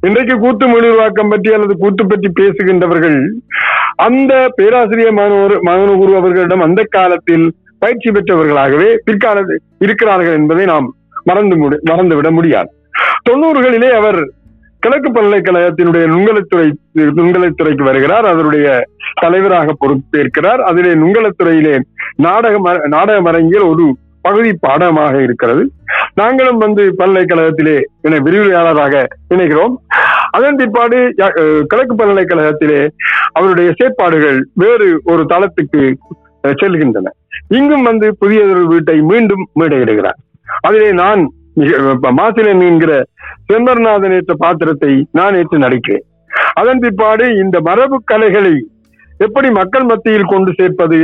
இன்றைக்கு 0.00 0.38
கூத்து 0.38 0.66
மொழிவாக்கம் 0.66 1.28
பற்றி 1.28 1.52
அல்லது 1.52 1.76
கூத்து 1.76 2.06
பற்றி 2.06 2.32
பேசுகின்றவர்கள் 2.40 3.28
அந்த 3.96 4.52
பேராசிரியர் 4.54 5.12
மாணவர் 5.12 5.60
மாணவகுரு 5.60 6.16
அவர்களிடம் 6.16 6.60
அந்த 6.60 6.86
காலத்தில் 6.88 7.54
பயிற்சி 7.78 8.10
பெற்றவர்களாகவே 8.10 8.96
பிற்காலத்தில் 9.04 9.60
இருக்கிறார்கள் 9.78 10.32
என்பதை 10.32 10.64
நாம் 10.64 10.94
மறந்து 11.24 11.56
முடி- 11.56 11.80
மறந்துவிட 11.90 12.30
முடியாது. 12.30 12.70
தொண்ணூறுகளிலே 13.30 13.90
அவர் 13.90 14.32
கிழக்கு 14.78 15.12
பல்கலைக்கழகத்தினுடைய 15.12 16.06
நுண்கலைத்துறை 16.06 16.72
நுண்கலைத்துறைக்கு 16.96 17.82
வருகிறார். 17.82 18.24
அதனுடைய 18.24 18.82
தலைவராக 19.20 19.74
பொறுப்பேற்கிறார். 19.78 20.60
அதிலே 20.60 20.94
நுண்கலத்துறையிலே 20.94 21.80
நாடக 22.16 22.86
நாடக 22.88 23.28
அரங்கியல் 23.28 23.62
ஒரு 23.62 23.96
பகுதி 24.20 24.52
பாடமாக 24.60 25.22
இருக்கிறது. 25.22 25.70
நாங்களும் 26.14 26.58
வந்து 26.58 26.94
பல்கலைக்கழகத்திலே 26.98 27.80
என 28.00 28.18
விரிவுரையாளராக 28.18 29.06
இணைகிறோம். 29.34 29.74
அதன் 30.30 30.56
பிற்பாடு 30.56 31.14
யா- 31.16 31.60
கிழக்கு 31.60 31.94
பல்கலைக்கழகத்திலே 31.94 32.88
அவருடைய 33.32 33.72
செயற்பாடுகள் 33.76 34.48
வேறு 34.54 35.00
ஒரு 35.04 35.26
தளத்துக்கு 35.28 35.96
அஹ், 36.48 36.54
செல்கின்றன. 36.62 37.06
இங்கும் 37.48 37.82
வந்து 37.82 38.16
புதியதொரு 38.16 38.66
வீட்டை 38.66 39.00
மீண்டும் 39.00 39.48
மேடையிடுகிறார். 39.60 40.18
அதிலே 40.60 40.92
நான் 40.92 41.32
மிக- 41.54 41.98
மாசிலன் 42.16 42.66
என்கிற 42.66 43.04
செம்பர்நாதன் 43.50 44.14
ஏற்ற 44.16 44.32
பாத்திரத்தை 44.44 44.92
நான் 45.18 45.36
ஏற்று 45.40 45.58
நடிக்கிறேன். 45.64 46.04
அதன் 46.60 46.80
பிற்பாடு 46.82 47.26
இந்த 47.42 47.56
மரபு 47.68 47.96
கலைகளை 48.10 48.54
எப்படி 49.26 49.48
மக்கள் 49.58 49.86
மத்தியில் 49.90 50.30
கொண்டு 50.32 50.50
சேர்ப்பது 50.58 50.98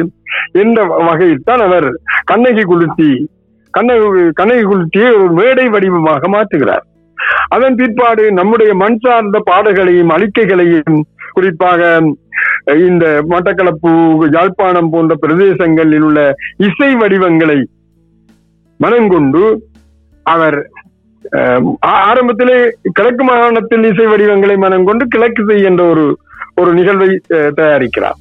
என்ற 0.63 0.85
வகையில் 1.09 1.47
தான் 1.49 1.63
அவர் 1.67 1.89
கண்ணகி 2.31 2.65
குளிர்த்தி 2.71 3.13
கண்ணகி 3.75 4.25
கண்ணகி 4.41 4.65
குளுத்தியை 4.71 5.09
ஒரு 5.23 5.33
மேடை 5.39 5.65
வடிவமாக 5.75 6.29
மாற்றுகிறார். 6.35 6.85
அதன் 7.55 7.79
பிற்பாடு 7.81 8.25
நம்முடைய 8.39 8.71
மண் 8.83 9.01
சார்ந்த 9.05 9.39
பாடல்களையும் 9.49 10.13
அழிக்கைகளையும் 10.17 10.99
குறிப்பாக 11.37 11.83
இந்த 12.89 13.05
மட்டக்களப்பு 13.33 13.93
யாழ்ப்பாணம் 14.37 14.91
போன்ற 14.93 15.15
பிரதேசங்களில் 15.25 16.05
உள்ள 16.09 16.21
இசை 16.69 16.91
வடிவங்களை 17.01 17.59
மனங்கொண்டு 18.81 19.43
அவர் 20.27 20.59
ஆரம்பத்திலே 22.11 22.59
கிழக்கு 22.93 23.25
மாகாணத்தில் 23.25 23.89
இசை 23.91 24.07
வடிவங்களை 24.13 24.57
மனங்கொண்டு 24.65 25.07
கிழக்கு 25.15 25.43
இசை 25.45 25.59
என்ற 25.71 25.83
ஒரு 25.95 26.05
ஒரு 26.61 26.71
நிகழ்வை 26.79 27.11
தயாரிக்கிறார். 27.61 28.19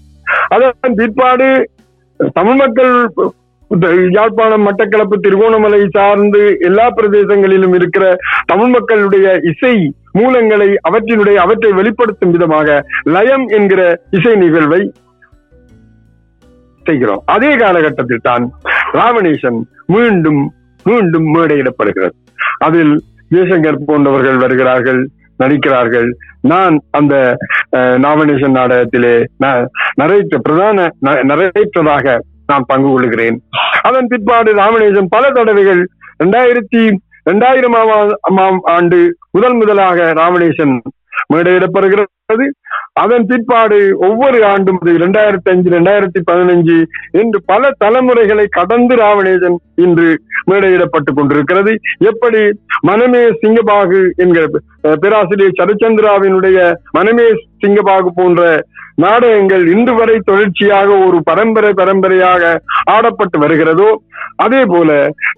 அதன் 0.56 0.98
பிற்பாடு 1.00 1.48
தமிழ் 2.38 2.60
மக்கள் 2.62 2.94
யாழ்ப்பாணம் 4.16 4.66
மட்டக்களப்பு 4.68 5.16
திருகோணமலை 5.26 5.80
சார்ந்து 5.92 6.42
எல்லா 6.68 6.86
பிரதேசங்களிலும் 6.98 7.76
இருக்கிற 7.78 8.06
தமிழ் 8.46 8.72
மக்களுடைய 8.76 9.28
இசை 9.52 9.76
மூலங்களை 10.20 10.70
அவற்றினுடைய 10.90 11.38
அவற்றை 11.46 11.72
வெளிப்படுத்தும் 11.80 12.34
விதமாக 12.36 12.76
லயம் 13.16 13.46
என்கிற 13.58 13.82
இசை 14.18 14.34
நிகழ்வை 14.44 14.82
செய்கிறோம். 16.86 17.24
அதே 17.26 17.52
காலகட்டத்தில் 17.56 18.26
தான் 18.30 18.46
ராவணேசன் 19.00 19.60
மீண்டும் 19.96 20.42
மீண்டும் 20.86 21.28
மேடையிடப்படுகிறது. 21.36 22.16
அதில் 22.64 22.94
ஜெய்சங்கர் 23.32 23.84
போன்றவர்கள் 23.86 24.38
வருகிறார்கள் 24.38 25.10
நடிக்கிறார்கள். 25.38 26.18
நான் 26.42 26.80
அந்த 26.92 27.38
அஹ், 27.78 27.98
நாமினேஷன் 27.98 28.52
நாடகத்திலே 28.52 29.14
ந- 29.44 29.66
பிரதான 30.42 30.92
ந- 31.06 31.24
நான் 32.48 32.64
பங்கு 32.68 32.90
கொள்கிறேன். 32.90 33.42
அதன் 33.82 34.08
பிற்பாடு 34.08 34.56
நாமினேஷன் 34.56 35.06
பல 35.10 35.30
தடவைகள் 35.30 35.82
இரண்டாயிரத்தி 36.24 36.94
இரண்டாயிரமாம் 37.30 38.58
ஆண்டு 38.62 39.18
முதல் 39.32 39.54
முதலாக 39.54 40.14
ராமநேசன் 40.14 40.82
மேடையிடப்படுகிறது 41.34 42.46
அதன் 42.96 43.24
பிற்பாடு 43.26 43.78
ஒவ்வொரு 44.08 44.40
ஆண்டும் 44.46 44.80
இரண்டாயிரத்தி 44.92 45.50
அஞ்சு 45.52 45.68
இரண்டாயிரத்தி 45.70 46.20
பதினஞ்சு 46.28 46.76
என்று 47.12 47.38
பல 47.46 47.72
தலைமுறைகளை 47.78 48.46
கடந்து 48.50 48.96
ராவணேசன் 48.96 49.56
இன்று 49.76 50.10
மேடையிடப்பட்டுக் 50.52 51.18
கொண்டிருக்கிறது. 51.18 51.72
எப்படி? 52.02 52.42
மனமே 52.82 53.24
சிங்கபாகு 53.42 54.02
என்கிற 54.18 54.44
பேராசிரியர் 54.98 55.58
சரச்சந்திராவினுடைய 55.60 56.58
மனமே 56.92 57.28
சிங்கபாகு 57.64 58.12
போன்ற 58.16 58.42
நாடகங்கள் 58.98 59.64
இன்று 59.68 59.94
வரை 59.96 60.18
தொடர்ச்சியாக 60.24 60.90
ஒரு 61.06 61.20
பரம்பரை 61.24 61.72
பரம்பரையாக 61.74 62.42
ஆடப்பட்டு 62.92 63.38
வருகிறதோ 63.40 63.90
அதே 64.38 64.62
போல 64.66 64.90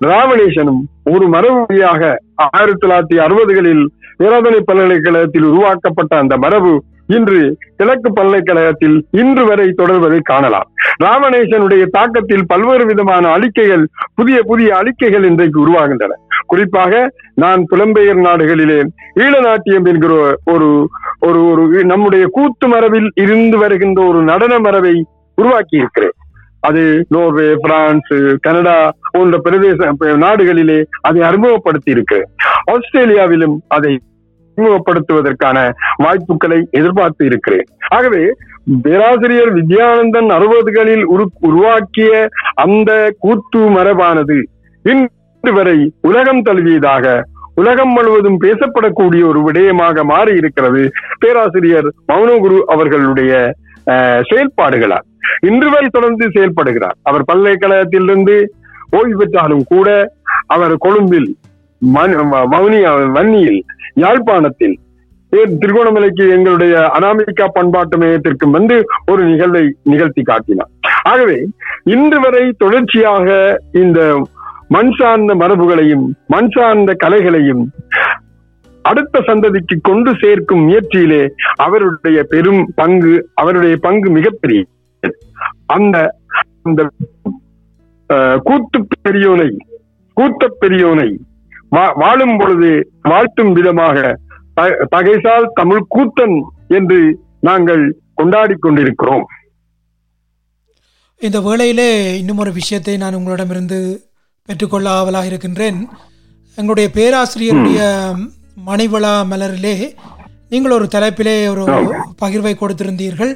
ராவணேசனும் 0.05 0.81
ஒரு 1.09 1.25
மரபுரியாக 1.27 2.01
ஆயிரத்தி 2.49 2.81
தொள்ளாயிரத்தி 2.83 3.17
அறுபதுகளில் 3.19 3.85
பேராதனை 4.19 4.59
பல்கலைக்கழகத்தில் 4.61 5.47
உருவாக்கப்பட்ட 5.49 6.13
அந்த 6.17 6.35
மரபு 6.37 6.73
இன்று 7.07 7.57
கிழக்கு 7.77 8.13
பல்கலைக்கழகத்தில் 8.13 9.05
இன்று 9.11 9.45
வரை 9.45 9.73
தொடர்வதை 9.77 10.19
காணலாம். 10.21 10.67
ராமநேசனுடைய 11.03 11.83
தாக்கத்தில் 11.97 12.45
பல்வேறு 12.47 12.85
விதமான 12.85 13.27
அழிக்கைகள் 13.29 13.87
புதிய 14.15 14.37
புதிய 14.43 14.75
அழிக்கைகள் 14.75 15.23
இன்றைக்கு 15.23 15.59
உருவாகின்றன. 15.65 16.13
குறிப்பாக 16.47 17.11
நான் 17.35 17.65
புலம்பெயர் 17.71 18.21
நாடுகளிலே 18.27 18.79
ஈழநாட்டியம் 19.19 19.87
என்கிற 19.91 20.37
ஒரு 20.45 20.89
ஒரு 21.19 21.39
ஒரு 21.51 21.85
நம்முடைய 21.85 22.25
கூத்து 22.31 22.67
மரபில் 22.67 23.09
இருந்து 23.15 23.57
வருகின்ற 23.57 24.01
ஒரு 24.03 24.21
நடன 24.21 24.59
மரபை 24.59 24.95
உருவாக்கி 25.35 25.77
இருக்கிறேன். 25.77 26.15
அது 26.59 27.05
நோர்வே 27.09 27.47
பிரான்ஸ் 27.61 28.13
கனடா 28.41 28.77
போன்ற 29.11 29.37
பிரதேச 29.43 29.89
நாடுகளிலே 30.17 30.83
அதை 31.01 31.21
அறிமுகப்படுத்தி 31.21 31.91
இருக்கு 31.91 32.19
ஆஸ்திரேலியாவிலும் 32.71 33.57
அதை 33.67 33.99
அறிமுகப்படுத்துவதற்கான 34.57 35.57
வாய்ப்புகளை 35.95 36.67
எதிர்பார்த்து 36.71 37.25
இருக்கிறேன். 37.25 37.67
ஆகவே 37.87 38.23
பேராசிரியர் 38.81 39.53
வித்யானந்தன் 39.53 40.29
அறுபதுகளில் 40.31 41.03
உரு 41.05 41.25
உருவாக்கிய 41.41 42.11
அந்த 42.55 42.91
கூத்து 43.19 43.59
மரபானது 43.69 44.37
இன்று 44.85 45.53
வரை 45.53 45.77
உலகம் 46.01 46.41
தழுவியதாக 46.41 47.05
உலகம் 47.55 47.89
முழுவதும் 47.89 48.37
பேசப்படக்கூடிய 48.41 49.27
ஒரு 49.27 49.41
விடயமாக 49.41 50.03
மாறி 50.03 50.35
இருக்கிறது 50.35 50.81
பேராசிரியர் 51.19 51.89
மௌனகுரு 52.07 52.59
அவர்களுடைய 52.67 53.33
அஹ், 53.87 54.21
செயல்பாடுகளால். 54.29 55.05
இன்று 55.41 55.69
வரை 55.69 55.87
தொடர்ந்து 55.91 56.27
செயல்படுகிறார். 56.27 56.95
அவர் 57.03 57.23
பல்கலைக்கழகத்திலிருந்து 57.23 58.35
ஓய்வு 58.91 59.17
பெற்றாலும் 59.17 59.63
கூட 59.63 59.89
அவர் 60.47 60.75
கொழும்பில் 60.77 61.27
மன்- 61.81 62.15
வன்னியில் 63.11 63.59
யாழ்ப்பாணத்தில் 63.95 64.75
திருகோணமலைக்கு 65.55 66.29
எங்களுடைய 66.29 66.73
அனாமிகா 66.95 67.45
பண்பாட்டு 67.53 67.97
மையத்திற்கு 67.97 68.49
வந்து 68.49 68.75
ஒரு 69.11 69.23
நிகழ்வை 69.23 69.63
நிகழ்த்தி 69.83 70.21
காட்டினார். 70.21 70.69
ஆகவே 71.03 71.37
இன்று 71.85 72.19
வரை 72.19 72.51
தொடர்ச்சியாக 72.57 73.27
இந்த 73.73 73.99
மண் 74.67 74.91
சார்ந்த 74.91 75.35
மரபுகளையும் 75.35 76.05
மண் 76.27 76.49
சார்ந்த 76.49 76.93
கலைகளையும் 76.97 77.63
அடுத்த 78.85 79.21
சந்ததிக்கு 79.21 79.75
கொண்டு 79.81 80.11
சேர்க்கும் 80.15 80.63
முயற்சியிலே 80.65 81.21
அவருடைய 81.57 82.23
பெரும் 82.23 82.61
பங்கு 82.75 83.13
அவருடைய 83.33 83.75
பங்கு 83.77 84.09
மிகப்பெரிய. 84.09 84.61
அந்த 85.67 85.97
அந்த 86.63 86.81
அஹ், 88.09 88.37
கூத்து 88.43 88.79
பெரியோனை 89.03 89.49
கூத்த 90.17 90.47
பெரியோனை 90.59 91.09
வாழும் 92.01 92.37
பொழுது 92.39 92.71
வாழ்த்தும் 93.11 93.53
விதமாக 93.57 93.97
தகைசால் 94.93 95.47
தமிழ் 95.59 95.89
கூத்தன் 95.95 96.35
என்று 96.77 96.99
நாங்கள் 97.47 97.83
கொண்டாடி 98.19 98.55
கொண்டிருக்கிறோம். 98.65 99.25
இந்த 101.21 101.37
வேளையிலே 101.47 101.89
இன்னும் 102.19 102.41
ஒரு 102.43 102.51
விஷயத்தை 102.59 102.93
நான் 103.03 103.17
உங்களிடமிருந்து 103.19 103.79
பெற்றுக்கொள்ள 104.49 104.87
ஆவலாக 104.99 105.29
இருக்கின்றேன். 105.31 105.79
எங்களுடைய 106.57 106.87
பேராசிரியருடைய 106.97 107.81
மணிவிழா 108.67 109.13
மலரிலே 109.31 109.75
நீங்கள் 110.51 110.75
ஒரு 110.77 110.87
தலைப்பிலே 110.95 111.35
ஒரு 111.53 111.63
பகிர்வை 112.21 112.53
கொடுத்திருந்தீர்கள். 112.61 113.33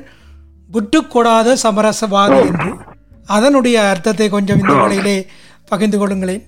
புட்டு 0.73 0.99
கொடாத 1.13 1.55
சமரசவாதி 1.63 2.39
என்று. 2.49 2.69
அதனுடைய 3.37 3.77
அர்த்தத்தை 3.93 4.27
கொஞ்சம் 4.35 4.61
இந்த 4.61 4.73
வேளையிலே 4.81 5.17
பகிர்ந்து 5.71 5.97
கொள்ளுங்களேன். 6.01 6.43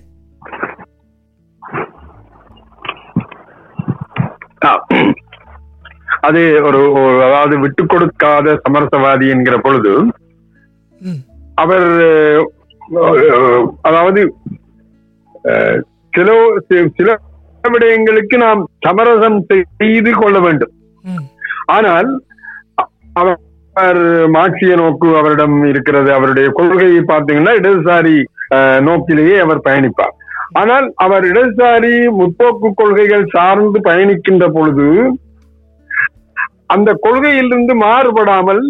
அது 6.26 6.40
ஒரு 6.68 6.80
அதாவது 7.26 7.54
விட்டு 7.62 7.82
கொடுக்காத 7.84 8.54
சமரசவாதி 8.64 9.26
என்கிற 9.34 9.56
பொழுது 9.66 9.92
அவர் 11.62 11.88
அதாவது 13.88 14.20
சில 16.16 16.30
சில 16.98 17.10
விடயங்களுக்கு 17.64 18.36
நாம் 18.44 18.60
சமரசம் 18.86 19.38
செய்து 19.80 20.12
கொள்ள 20.20 20.36
வேண்டும். 20.46 20.72
ஆனால் 21.76 22.08
அவர் 23.20 24.00
மார்க்சிய 24.36 24.74
நோக்கு 24.80 25.08
அவரிடம் 25.20 25.56
இருக்கிறது 25.70 26.10
அவருடைய 26.16 26.48
கொள்கையை 26.58 27.02
பார்த்தீங்கன்னா 27.10 27.52
இடதுசாரி 27.60 28.16
நோக்கிலேயே 28.88 29.36
அவர் 29.44 29.66
பயணிப்பார். 29.68 30.14
ஆனால் 30.52 30.86
அவர் 30.96 31.24
இடதுசாரி 31.24 31.94
முற்போக்கு 32.18 32.68
கொள்கைகள் 32.74 33.26
சார்ந்து 33.30 33.78
பயணிக்கின்ற 33.84 34.46
பொழுது 34.50 34.88
அந்த 36.66 36.90
கொள்கையிலிருந்து 37.02 37.72
மாறுபடாமல் 37.82 38.62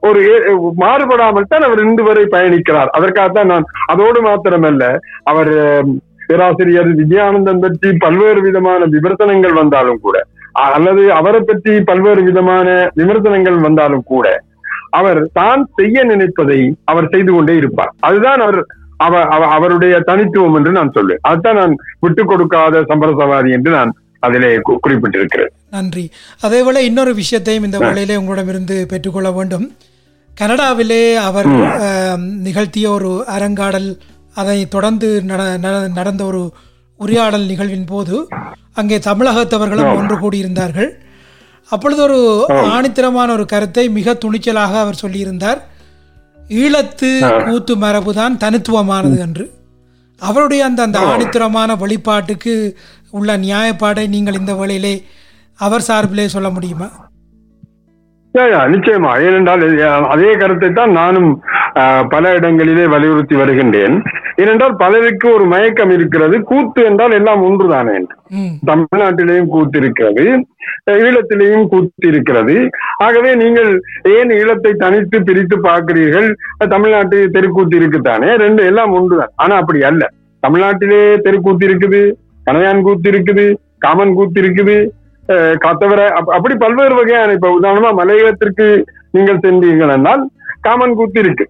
ஒரு 0.00 0.20
ஏ- 0.26 0.44
மாறுபடாமல் 0.80 1.48
தான் 1.48 1.64
அவர் 1.64 1.80
இன்று 1.80 2.02
வரை 2.02 2.24
பயணிக்கிறார். 2.26 2.90
அதற்காகத்தான் 2.92 3.46
நான் 3.46 3.64
அதோடு 3.86 4.20
மாத்திரமல்ல 4.22 4.84
அவர் 5.24 5.50
பேராசிரியர் 6.28 6.90
விஜயானந்தன் 7.00 7.60
பற்றி 7.60 7.88
பல்வேறு 7.96 8.40
விதமான 8.40 8.84
விமர்சனங்கள் 8.92 9.52
வந்தாலும் 9.52 10.00
கூட 10.00 10.16
அல்லது 10.68 11.02
அவரை 11.12 11.40
பற்றி 11.42 11.72
பல்வேறு 11.84 12.22
விதமான 12.22 12.66
விமர்சனங்கள் 12.94 13.58
வந்தாலும் 13.58 14.04
கூட 14.04 14.26
அவர் 14.92 15.20
தான் 15.32 15.62
செய்ய 15.78 16.04
நினைப்பதை 16.04 16.58
அவர் 16.84 17.10
செய்து 17.10 17.30
கொண்டே 17.32 17.54
இருப்பார். 17.56 17.92
அதுதான் 18.00 18.40
அவர் 18.40 18.58
அவ- 18.96 19.26
அவ- 19.26 19.46
அவருடைய 19.46 20.00
தனித்துவம் 20.00 20.54
என்று 20.54 20.72
நான் 20.72 20.92
சொல்லுவேன் 20.94 21.18
அதுதான் 21.20 21.56
நான் 21.56 21.76
விட்டுக் 22.00 22.28
கொடுக்காத 22.28 22.80
சம்பரசவாதி 22.80 23.50
என்று 23.50 23.70
நான் 23.70 23.94
அதிலே 24.18 24.60
குறிப்பிட்டிருக்கிறேன். 24.86 25.48
நன்றி. 25.70 26.10
அதேபோல 26.40 26.82
இன்னொரு 26.82 27.14
விஷயத்தையும் 27.14 27.64
இந்த 27.64 27.78
வேளையிலே 27.78 28.16
உங்களிடமிருந்து 28.16 28.86
பெற்றுக்கொள்ள 28.88 29.30
வேண்டும். 29.30 29.76
கனடாவிலே 30.40 31.14
அவர் 31.14 31.46
நிகழ்த்திய 32.18 32.90
ஒரு 32.90 33.24
அரங்காடல் 33.26 33.98
அதை 34.34 34.68
தொடர்ந்து 34.68 35.22
நட- 35.22 35.56
நட- 35.56 35.88
நடந்த 35.94 36.24
ஒரு 36.24 36.52
உரையாடல் 36.96 37.44
நிகழ்வின் 37.44 37.84
போது 37.84 38.28
அங்கே 38.74 38.98
தமிழகத்தவர்களும் 38.98 39.96
ஒன்று 39.96 40.30
கூடியிருந்தார்கள். 40.30 40.90
அப்பொழுது 41.70 42.02
ஒரு 42.02 42.46
ஆணித்தரமான 42.48 43.30
ஒரு 43.30 43.46
கருத்தை 43.46 43.90
மிக 43.90 44.18
துணிச்சலாக 44.24 44.78
அவர் 44.78 45.00
சொல்லியிருந்தார். 45.02 45.58
ஈழத்து 46.48 47.10
கூத்து 47.44 47.76
மரபுதான் 47.76 48.36
தனித்துவமானது 48.36 49.18
என்று. 49.18 49.50
அவருடைய 50.20 50.64
அந்த 50.64 50.82
அந்த 50.82 50.98
ஆணித்தரமான 50.98 51.76
வெளிப்பாட்டுக்கு 51.76 52.76
உள்ள 53.10 53.36
நியாயப்பாடை 53.38 54.08
நீங்கள் 54.08 54.34
இந்த 54.34 54.54
வேளையிலே 54.54 55.04
அவர் 55.58 55.80
சார்பிலே 55.80 56.26
சொல்ல 56.26 56.50
முடியுமா? 56.50 56.88
நிச்சயமா. 58.68 59.20
ஏனென்றால் 59.20 59.62
அதே 60.08 60.32
கருத்தை 60.32 60.70
தான் 60.72 60.90
நானும் 60.90 61.42
பல 62.08 62.32
இடங்களிலே 62.32 62.86
வலியுறுத்தி 62.86 63.36
வருகின்றேன். 63.36 64.02
ஏனென்றால் 64.36 64.76
பலருக்கு 64.76 65.34
ஒரு 65.34 65.44
மயக்கம் 65.44 65.90
இருக்கிறது. 65.90 66.40
கூத்து 66.42 66.84
என்றால் 66.84 67.12
எல்லாம் 67.12 67.42
ஒன்றுதானே 67.42 67.96
தமிழ்நாட்டிலேயும் 68.66 69.46
கூத்து 69.46 69.78
இருக்கிறது. 69.78 70.46
ஈழத்திலேயும் 70.90 71.66
கூத்து 71.66 72.08
இருக்கிறது. 72.08 72.70
ஆகவே 72.96 73.34
நீங்கள் 73.34 73.80
ஏன் 74.02 74.28
ஈழத்தை 74.28 74.72
தனித்து 74.72 75.22
பிரித்து 75.22 75.58
பார்க்கிறீர்கள்? 75.58 76.34
தமிழ்நாட்டு 76.58 77.30
தெருக்கூத்து 77.30 77.80
இருக்குத்தானே 77.80 78.34
ரெண்டு 78.36 78.64
எல்லாம் 78.64 78.92
ஒன்றுதான். 78.92 79.30
ஆனா 79.36 79.56
அப்படி 79.56 79.82
அல்ல. 79.82 80.08
தமிழ்நாட்டிலே 80.42 81.18
தெருக்கூத்து 81.18 81.68
இருக்குது 81.68 82.12
கணையான் 82.50 82.80
கூத்து 82.80 83.10
இருக்குது 83.10 83.56
காமன் 83.78 84.14
கூத்து 84.14 84.42
இருக்குது 84.42 84.88
அஹ் 85.28 85.56
காத்தவர 85.64 86.00
அப்- 86.08 86.32
அப்படி 86.32 86.54
பல்வேறு 86.54 86.94
வகையான 86.94 87.32
இப்ப 87.32 87.58
உதாரணமா 87.60 87.92
மலையகத்திற்கு 87.94 88.84
நீங்கள் 89.10 89.38
சென்றீர்கள் 89.38 89.92
என்றால் 89.92 90.30
காமன் 90.66 90.96
கூத்து 90.98 91.18
இருக்கு. 91.24 91.44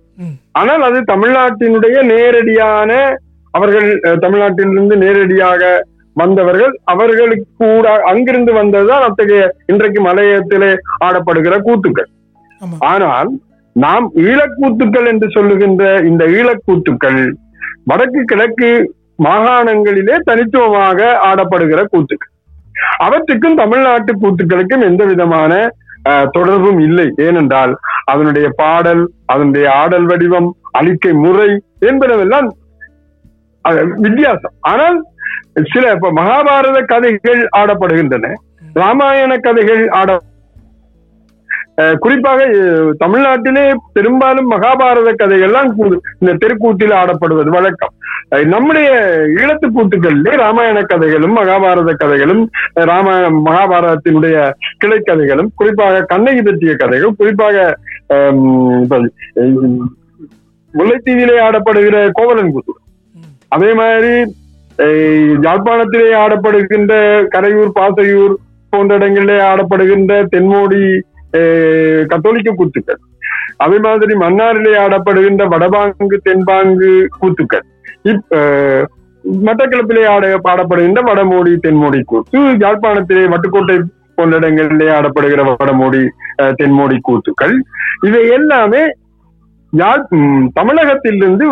ஆனால் 0.61 0.83
அது 0.89 0.99
தமிழ்நாட்டினுடைய 1.13 1.97
நேரடியான 2.13 2.91
அவர்கள் 3.55 3.89
தமிழ்நாட்டிலிருந்து 4.25 4.95
நேரடியாக 5.05 5.63
வந்தவர்கள் 6.17 6.73
அவர்களுக்கு 6.93 7.49
கூட 7.63 7.87
அங்கிருந்து 8.11 8.53
வந்ததுதான் 8.59 9.07
அத்தகைய 9.07 9.45
இன்றைக்கு 9.73 10.01
மலையத்திலே 10.09 10.71
ஆடப்படுகிற 11.07 11.55
கூத்துக்கள். 11.69 12.09
ஆனால் 12.93 13.31
நாம் 13.77 14.07
ஈழக்கூத்துக்கள் 14.27 15.09
என்று 15.13 15.29
சொல்லுகின்ற 15.37 15.85
இந்த 16.11 16.25
ஈழக்கூத்துக்கள் 16.39 17.23
வடக்கு 17.91 18.21
கிழக்கு 18.33 18.71
மாகாணங்களிலே 19.27 20.17
தனித்துவமாக 20.29 21.01
ஆடப்படுகிற 21.31 21.81
கூத்துக்கள். 21.93 22.31
அவற்றுக்கும் 23.07 23.59
தமிழ்நாட்டு 23.63 24.13
கூத்துக்களுக்கும் 24.23 24.87
எந்த 24.89 25.03
விதமான 25.11 25.53
தொடர்பும் 26.37 26.81
இல்லை. 26.87 27.07
ஏனென்றால் 27.27 27.73
அதனுடைய 28.13 28.47
பாடல் 28.57 29.03
அதனுடைய 29.33 29.67
ஆடல் 29.83 30.07
வடிவம் 30.11 30.49
அழிக்கை 30.79 31.13
முறை 31.25 31.51
என்பனவெல்லாம் 31.91 32.49
வித்தியாசம். 34.05 34.55
ஆனால் 34.73 34.97
சில 35.73 35.85
இப்ப 35.97 36.11
மகாபாரத 36.21 36.79
கதைகள் 36.93 37.43
ஆடப்படுகின்றன. 37.57 38.33
ராமாயண 38.81 39.33
கதைகள் 39.47 39.83
ஆட 40.01 40.11
குறிப்பாக 41.99 42.41
தமிழ்நாட்டிலே 42.99 43.63
பெரும்பாலும் 43.93 44.51
மகாபாரத 44.51 45.11
கதைகள்லாம் 45.15 45.71
இந்த 46.21 46.33
தெருக்கூட்டில் 46.43 46.95
ஆடப்படுவது 46.95 47.51
வழக்கம். 47.51 47.93
அஹ், 48.31 48.47
நம்முடைய 48.47 48.89
ஈழத்து 49.37 49.67
கூட்டுகளிலே 49.71 50.33
ராமாயண 50.37 50.79
கதைகளும் 50.85 51.35
மகாபாரத 51.37 51.91
கதைகளும் 51.95 52.43
ராமாயணம் 52.85 52.91
ராமாயண 52.91 53.43
மகாபாரதத்தினுடைய 53.47 54.37
கிளை 54.79 54.99
கதைகளும் 55.03 55.51
குறிப்பாக 55.55 56.05
கண்ணகி 56.05 56.43
பற்றிய 56.43 56.75
கதைகள் 56.77 57.19
குறிப்பாக 57.19 57.57
முல்லைத்தீவிலே 60.75 61.37
ஆடப்படுகிற 61.43 61.97
கோவலன் 62.13 62.53
குத்து. 62.53 62.73
அதே 63.49 63.73
மாதிரி 63.75 64.13
யாழ்ப்பாணத்திலே 65.45 66.09
ஆடப்படுகின்ற 66.19 66.93
கரையூர் 67.35 67.77
பாசையூர் 67.77 68.35
போன்ற 68.73 68.95
இடங்களிலே 68.95 69.37
ஆடப்படுகின்ற 69.45 70.13
தென்மோடி 70.33 70.81
கத்தோலிக்க 72.09 72.51
கூத்துக்கள் 72.55 73.01
அதே 73.59 73.79
மாதிரி 73.81 74.15
மன்னாரிலே 74.21 74.73
ஆடப்படுகின்ற 74.79 75.45
வடபாங்கு 75.53 76.19
தென்பாங்கு 76.25 76.91
கூத்துக்கள் 77.19 77.65
இப் 78.05 78.25
மட்டக்கிழப்பிலே 79.45 80.03
ஆட 80.09 80.25
பாடப்படுகின்ற 80.47 81.01
வடமோடி 81.07 81.53
தென்மோடி 81.63 82.01
கூத்து 82.05 82.41
யாழ்ப்பாணத்திலே 82.63 83.23
வட்டுக்கோட்டை 83.29 83.77
போன்ற 84.19 84.37
இடங்களிலே 84.37 84.89
ஆடப்படுகிற 84.97 85.43
வடமோடி 85.51 86.03
அஹ், 86.43 86.55
தென்மோடி 86.59 86.97
கூத்துக்கள் 87.03 87.55
இவை 88.03 88.23
எல்லாமே 88.31 88.83
யாழ் 89.73 90.03
தமிழகத்திலிருந்து 90.59 91.47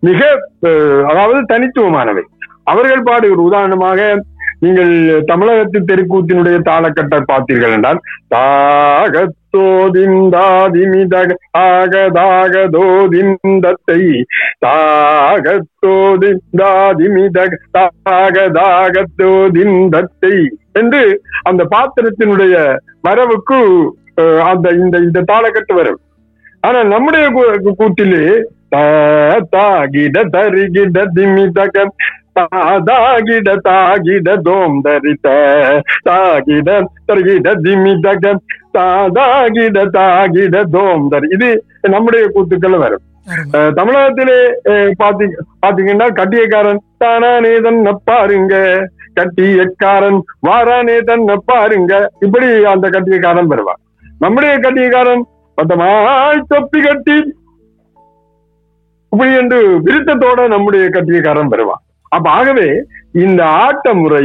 மிக 0.00 0.20
அஹ், 0.66 1.02
அதாவது 1.10 1.40
தனித்துவமானவை 1.52 2.24
அவர்கள் 2.64 3.06
பாடுகிற 3.06 3.40
உதாரணமாக 3.42 4.00
நீங்கள் 4.62 5.22
தமிழகத்து 5.26 5.80
தெருக்கூத்தினுடைய 5.80 6.62
தாளக்கட்டை 6.62 7.20
பார்த்தீர்கள் 7.28 7.72
என்றால் 7.72 7.98
தாகத்தோதிந்தாதிமிதக 8.34 11.34
தாகதாகதோதிந்தத்தை 11.56 14.24
தாகத்தோதிந்தாதிமிதக 14.66 17.50
தாகதாகத்தோதிந்தத்தை 17.76 20.48
என்று 20.72 21.20
அந்த 21.42 21.66
பாத்திரத்தினுடைய 21.74 22.78
வரவுக்கு 23.00 23.92
அந்த 24.44 24.74
இந்த 24.74 24.98
இந்த 24.98 25.22
தாளக்கட்டு 25.22 25.74
வரும். 25.74 26.00
ஆனா 26.62 26.84
நம்முடைய 26.84 27.28
கூட்டிலே 27.76 28.44
தாகிட 29.54 30.22
தருகிட 30.34 30.98
திமிதக 31.16 31.84
தாகிட 32.86 33.48
தாகிட 33.66 34.28
தோம் 34.42 34.76
தரித 34.80 35.28
தாகிட 36.04 36.68
தரிகிட 37.08 37.48
திமிதக 37.64 38.24
தாகிட 39.16 39.78
தாகிட 39.96 40.62
தோம் 40.72 41.06
தரி 41.08 41.28
இது 41.36 41.50
நம்முடைய 41.90 42.24
கூத்துக்கள் 42.28 42.76
வரும் 42.78 43.04
தமிழகத்திலே 43.74 44.38
பாத்தீங்க 44.98 45.36
பாத்தீங்கன்னா 45.62 46.08
கட்டியக்காரன் 46.12 46.80
தானானே 46.98 47.52
தன்ன 47.60 47.92
பாருங்க 48.04 48.54
கட்டியக்காரன் 49.14 50.18
வாரானே 50.46 50.96
தன்ன 51.02 51.36
பாருங்க 51.46 51.92
இப்படி 52.20 52.48
அந்த 52.72 52.86
கட்டியக்காரன் 52.88 53.52
வருவான் 53.52 53.80
நம்முடைய 54.20 54.54
கட்டியக்காரன் 54.58 55.22
பத்தமாய் 55.58 56.46
தொப்பி 56.48 56.80
கட்டி 56.80 57.18
இப்படி 59.12 59.32
என்று 59.34 59.58
விருத்தத்தோட 59.86 60.40
நம்முடைய 60.48 60.84
கட்டியக்காரன் 60.88 61.52
வருவான் 61.52 61.82
அப்ப 62.12 62.26
ஆகவே 62.30 62.68
இந்த 63.22 63.40
ஆட்ட 63.62 63.94
முறை 63.94 64.24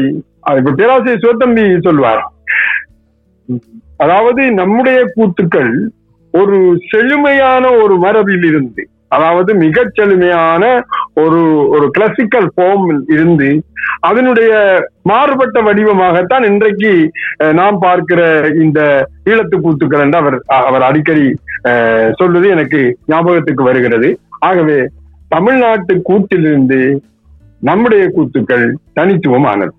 இப்ப 0.58 0.74
பேராசிரியர் 0.74 1.24
சிவத்தம்பி 1.24 1.64
சொல்வார். 1.86 2.22
அதாவது 4.00 4.42
நம்முடைய 4.60 4.98
கூத்துக்கள் 5.14 5.72
ஒரு 6.34 6.58
செழுமையான 6.90 7.66
ஒரு 7.84 7.96
மரபில் 8.04 8.46
இருந்து 8.46 8.84
அதாவது 9.12 9.52
மிகச் 9.62 9.94
செழுமையான 9.98 10.64
ஒரு 11.18 11.42
ஒரு 11.76 11.86
கிளாசிக்கல் 11.92 12.48
ஃபார்ம் 12.54 12.86
இருந்து 13.14 13.50
அதனுடைய 14.02 14.52
மாறுபட்ட 15.04 15.58
வடிவமாகத்தான் 15.62 16.46
இன்றைக்கு 16.46 16.92
நாம் 17.54 17.78
பார்க்கிற 17.80 18.22
இந்த 18.64 18.80
ஈழத்து 19.30 19.58
கூத்துக்கள் 19.58 20.04
என்று 20.06 20.20
அவர் 20.20 20.38
அவர் 20.62 20.84
அடிக்கடி 20.84 21.26
அஹ், 21.70 22.10
சொல்வது 22.20 22.48
எனக்கு 22.50 22.82
ஞாபகத்துக்கு 23.08 23.64
வருகிறது. 23.64 24.10
ஆகவே 24.42 24.78
தமிழ்நாட்டு 25.32 25.94
கூத்திலிருந்து 26.04 26.82
நம்முடைய 27.60 28.12
கூத்துக்கள் 28.16 28.74
தனித்துவமானது. 28.96 29.74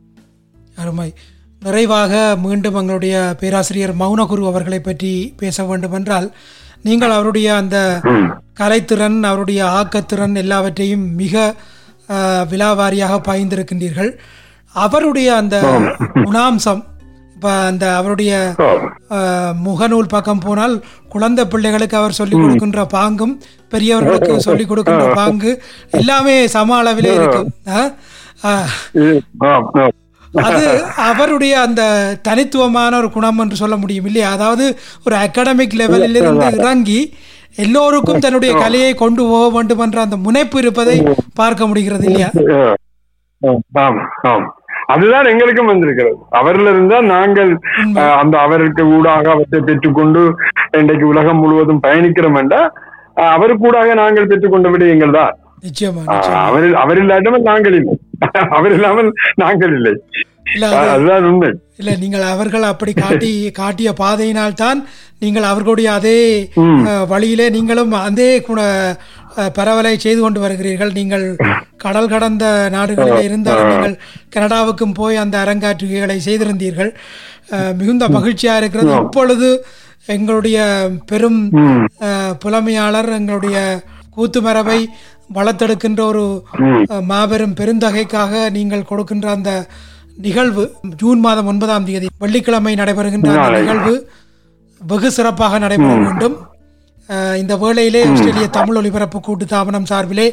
அருமை. 0.76 1.14
நிறைவாக 1.62 2.36
மீண்டும் 2.42 2.74
எங்களுடைய 2.74 3.34
பேராசிரியர் 3.40 3.94
மௌனகுரு 3.94 4.46
அவர்களை 4.46 4.80
பற்றி 4.80 5.34
பேச 5.36 5.64
வேண்டுமென்றால் 5.64 6.32
நீங்கள் 6.82 7.10
அவருடைய 7.10 7.54
அந்த. 7.54 8.00
கலைத்திறன் 8.60 9.22
அவருடைய 9.22 9.64
ஆக்கத்திறன் 9.64 10.34
எல்லாவற்றையும் 10.34 11.14
மிக 11.14 11.54
விலாவாரியாக 12.50 13.20
பாய்ந்திருக்கின்றீர்கள். 13.28 14.12
அவருடைய 14.72 15.36
அந்த 15.36 15.56
குணாம்சம் 16.14 16.84
இப்போ 17.38 17.50
அந்த 17.66 17.84
அவருடைய 17.96 18.30
முகநூல் 19.66 20.08
பக்கம் 20.08 20.40
போனால் 20.40 20.72
குழந்தை 21.08 21.42
பிள்ளைகளுக்கு 21.46 21.96
அவர் 21.98 22.16
சொல்லிக் 22.16 22.40
கொடுக்கின்ற 22.40 22.82
பாங்கும் 22.94 23.34
பெரியவர்களுக்கு 23.72 24.16
சொல்லிக் 24.46 24.70
கொடுக்கின்ற 24.70 25.04
பாங்கு 25.14 25.50
எல்லாமே 25.98 26.34
சம 26.54 26.74
அளவிலே 26.78 27.12
ஆம். 28.46 28.66
அது 30.44 30.64
அவருடைய 31.06 31.54
அந்த 31.62 31.82
தனித்துவமான 32.22 32.98
ஒரு 32.98 33.10
குணம் 33.12 33.38
என்று 33.38 33.56
சொல்ல 33.56 33.76
முடியும் 33.78 34.06
இல்லையா? 34.06 34.28
அதாவது 34.36 34.66
ஒரு 35.06 35.16
அகாடமிக் 35.22 35.78
லெவலில் 35.78 36.18
இருந்து 36.20 36.28
இறங்கி 36.58 37.00
எல்லோருக்கும் 37.58 38.22
தன்னுடைய 38.24 38.52
கலையை 38.60 38.92
கொண்டு 38.96 39.22
போக 39.28 39.46
வேண்டும் 39.54 39.82
என்ற 39.84 40.00
அந்த 40.02 40.18
முனைப்பு 40.24 40.58
இருப்பதை 40.58 40.98
பார்க்க 41.34 41.70
முடிகிறது 41.70 42.06
இல்லையா? 42.10 42.30
அதுதான் 44.88 45.30
எங்களுக்கும் 45.30 45.70
வந்திருக்கிறது. 45.70 46.16
அவரில் 46.38 46.70
இருந்தால் 46.70 47.08
நாங்கள் 47.10 47.50
அந்த 48.16 48.34
அவருக்கு 48.44 48.82
ஊடாக 48.94 49.26
அவற்றை 49.34 49.60
பெற்றுக்கொண்டு 49.62 50.22
இன்றைக்கு 50.78 51.06
உலகம் 51.10 51.42
முழுவதும் 51.42 51.84
பயணிக்கிறோம் 51.84 52.38
என்றால் 52.40 52.68
அஹ், 53.16 53.32
அவருக்கு 53.36 53.66
ஊடாக 53.68 53.94
நாங்கள் 54.00 54.30
பெற்றுக்கொண்ட 54.30 54.68
விடயங்கள் 54.72 55.16
தான். 55.16 55.34
அவரில் 56.42 56.76
அவர் 56.80 56.98
இல்லாமல் 57.02 57.46
நாங்கள் 57.48 57.76
இல்லை. 57.78 57.94
அவர் 58.56 58.74
இல்லாமல் 58.74 59.08
நாங்கள் 59.36 59.72
இல்லை. 59.74 59.94
இல்ல 60.52 60.66
அது- 60.72 60.92
அதுதான் 60.92 61.26
உண்மை. 61.26 61.48
இல்ல 61.80 61.90
நீங்கள் 61.98 62.24
அவர்கள் 62.30 62.64
அப்படி 62.68 62.92
காட்டி 62.96 63.30
காட்டிய 63.60 63.90
பாதையினால் 63.98 64.56
தான் 64.56 64.78
நீங்கள் 65.22 65.46
அவர்களுடைய 65.48 65.88
அதே 65.96 66.18
வழியிலே 67.10 67.46
நீங்களும் 67.54 67.92
அதே 68.00 68.30
குண 68.42 68.60
பரவலை 69.56 69.92
செய்து 70.04 70.20
கொண்டு 70.22 70.40
வருகிறீர்கள். 70.44 70.92
நீங்கள் 70.98 71.26
கடல் 71.84 72.12
கடந்த 72.12 72.44
நாடுகளில் 72.76 73.26
இருந்தாலும் 73.28 73.70
நீங்கள் 73.72 73.96
கனடாவுக்கும் 74.34 74.96
போய் 75.00 75.22
அந்த 75.24 75.36
அரங்காற்றுகைகளை 75.44 76.18
செய்திருந்தீர்கள். 76.28 76.90
மிகுந்த 77.80 78.06
மகிழ்ச்சியா 78.16 78.54
இருக்கிறது. 78.62 78.92
இப்பொழுது 79.04 79.50
எங்களுடைய 80.16 80.58
பெரும் 81.10 81.40
புலமையாளர் 82.42 83.10
எங்களுடைய 83.18 83.56
கூத்து 84.16 84.40
மரபை 84.46 84.80
வளர்த்தெடுக்கின்ற 85.36 86.00
ஒரு 86.12 86.24
மாபெரும் 87.10 87.56
பெருந்தகைக்காக 87.60 88.34
நீங்கள் 88.56 88.88
கொடுக்கின்ற 88.90 89.28
அந்த 89.36 89.50
நிகழ்வு 90.26 90.62
ஜூன் 91.00 91.20
மாதம் 91.26 91.48
ஒன்பதாம் 91.52 91.88
தேதி 91.88 92.08
வெள்ளிக்கிழமை 92.24 92.72
நடைபெறுகின்ற 92.80 93.28
அந்த. 93.34 93.58
நிகழ்வு 93.64 93.94
வெகு 94.80 95.10
சிறப்பாக 95.16 95.58
நடைபெற 95.64 95.92
வேண்டும். 96.06 96.36
இந்த 97.42 97.54
வேளையிலே 97.62 98.00
ஆஸ்திரேலிய 98.08 98.48
தமிழ் 98.56 98.78
ஒலிபரப்பு 98.80 99.18
கூட்டு 99.20 99.44
தாபனம் 99.52 99.90
சார்பிலே 99.90 100.26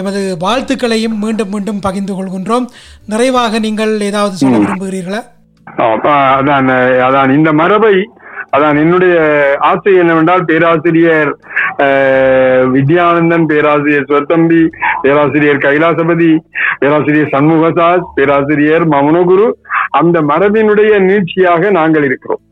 எமது 0.00 0.20
வாழ்த்துக்களையும் 0.44 1.16
மீண்டும் 1.24 1.50
மீண்டும் 1.54 1.82
பகிர்ந்து 1.86 2.14
கொள்கின்றோம். 2.14 2.66
நிறைவாக 3.12 3.58
நீங்கள் 3.66 3.92
ஏதாவது 4.08 4.34
சொல்ல 4.40 4.56
விரும்புகிறீர்களா? 4.62 5.20
அதான் 6.36 6.70
அதான் 7.06 7.30
இந்த 7.38 7.50
மரபை 7.60 7.96
அதான் 8.56 8.76
என்னுடைய 8.82 9.14
ஆசை 9.68 9.92
என்னவென்றால் 10.02 10.44
பேராசிரியர் 10.50 11.30
வித்யானந்தன் 12.74 13.46
பேராசிரியர் 13.50 14.06
ஸ்வர்த்தம்பி 14.10 14.60
பேராசிரியர் 15.04 15.62
கைலாசபதி 15.64 16.30
பேராசிரியர் 16.82 17.32
சண்முகதாஸ் 17.34 18.06
பேராசிரியர் 18.18 18.84
மௌனகுரு 18.94 19.48
அந்த 20.00 20.16
மரபினுடைய 20.30 20.92
நீட்சியாக 21.08 21.70
நாங்கள் 21.78 22.06
இருக்கிறோம். 22.08 22.42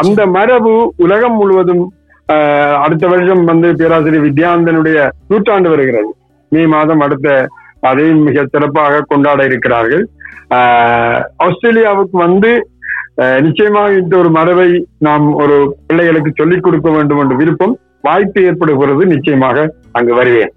அந்த 0.00 0.20
மரபு 0.36 0.72
உலகம் 1.04 1.36
முழுவதும் 1.40 1.84
அடுத்த 2.84 3.06
வருஷம் 3.06 3.44
வந்து 3.44 3.68
பேராசிரியர் 3.76 4.26
வித்யானந்தனுடைய 4.26 5.10
நூற்றாண்டு 5.28 5.68
வருகிறது. 5.68 6.10
மே 6.48 6.66
மாதம் 6.66 7.00
அடுத்த 7.00 7.48
அதையும் 7.80 8.22
மிக 8.22 8.46
சிறப்பாக 8.52 9.04
கொண்டாட 9.08 9.44
இருக்கிறார்கள். 9.44 10.04
ஆஸ்திரேலியாவுக்கு 11.46 12.18
வந்து 12.24 12.50
நிச்சயமாக 13.46 13.92
இந்த 13.92 14.14
ஒரு 14.16 14.30
மரபை 14.30 14.86
நாம் 14.98 15.34
ஒரு 15.42 15.76
பிள்ளைகளுக்கு 15.86 16.32
சொல்லிக் 16.36 16.62
கொடுக்க 16.62 16.90
வேண்டும் 16.90 17.20
என்ற 17.22 17.34
விருப்பம் 17.34 17.78
வாய்ப்பு 18.02 18.42
ஏற்படுகிறது. 18.42 19.06
நிச்சயமாக 19.06 19.74
அங்கு 19.92 20.14
வருவேன். 20.14 20.52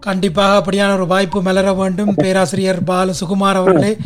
கண்டிப்பாக 0.00 0.54
அப்படியான 0.60 0.94
ஒரு 0.94 1.06
வாய்ப்பு 1.06 1.42
மலர 1.42 1.72
வேண்டும். 1.72 2.12
பேராசிரியர் 2.16 2.84
பால 2.84 3.12
சுகுமார் 3.20 3.60
அவர்களே 3.60 3.96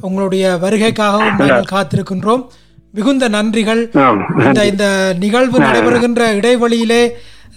உங்களுடைய 0.00 0.58
வருகைக்காகவும் 0.62 1.34
நாங்கள் 1.38 1.72
காத்திருக்கின்றோம். 1.74 2.44
மிகுந்த 2.96 3.28
நன்றிகள். 3.28 3.82
இந்த 4.46 4.66
இந்த 4.72 4.86
நிகழ்வு 5.24 5.58
நடைபெறுகின்ற 5.58 6.22
இடைவெளியிலே 6.40 7.02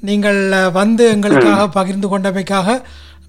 நீங்கள் 0.09 0.41
வந்து 0.73 1.05
எங்களுக்காக 1.09 1.67
பகிர்ந்து 1.77 2.07
கொண்டமைக்காக 2.11 2.77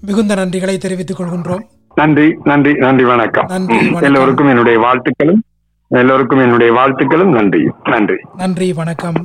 மிகுந்த 0.07 0.35
நன்றிகளை 0.35 0.77
தெரிவித்துக் 0.77 1.19
கொள்கின்றோம். 1.19 1.63
நன்றி 1.95 2.27
நன்றி 2.43 2.73
நன்றி 2.73 3.03
வணக்கம். 3.03 3.47
நன்றி, 3.47 3.75
வணக்கம். 3.75 4.01
எல்லோருக்கும் 4.01 4.47
என்னுடைய 4.47 4.77
வாழ்த்துக்களும் 4.85 5.41
எல்லோருக்கும் 6.01 6.43
என்னுடைய 6.45 6.73
வாழ்த்துக்களும் 6.73 7.31
நன்றி 7.37 7.63
நன்றி. 7.83 8.17
நன்றி 8.37 8.67
வணக்கம். 8.73 9.21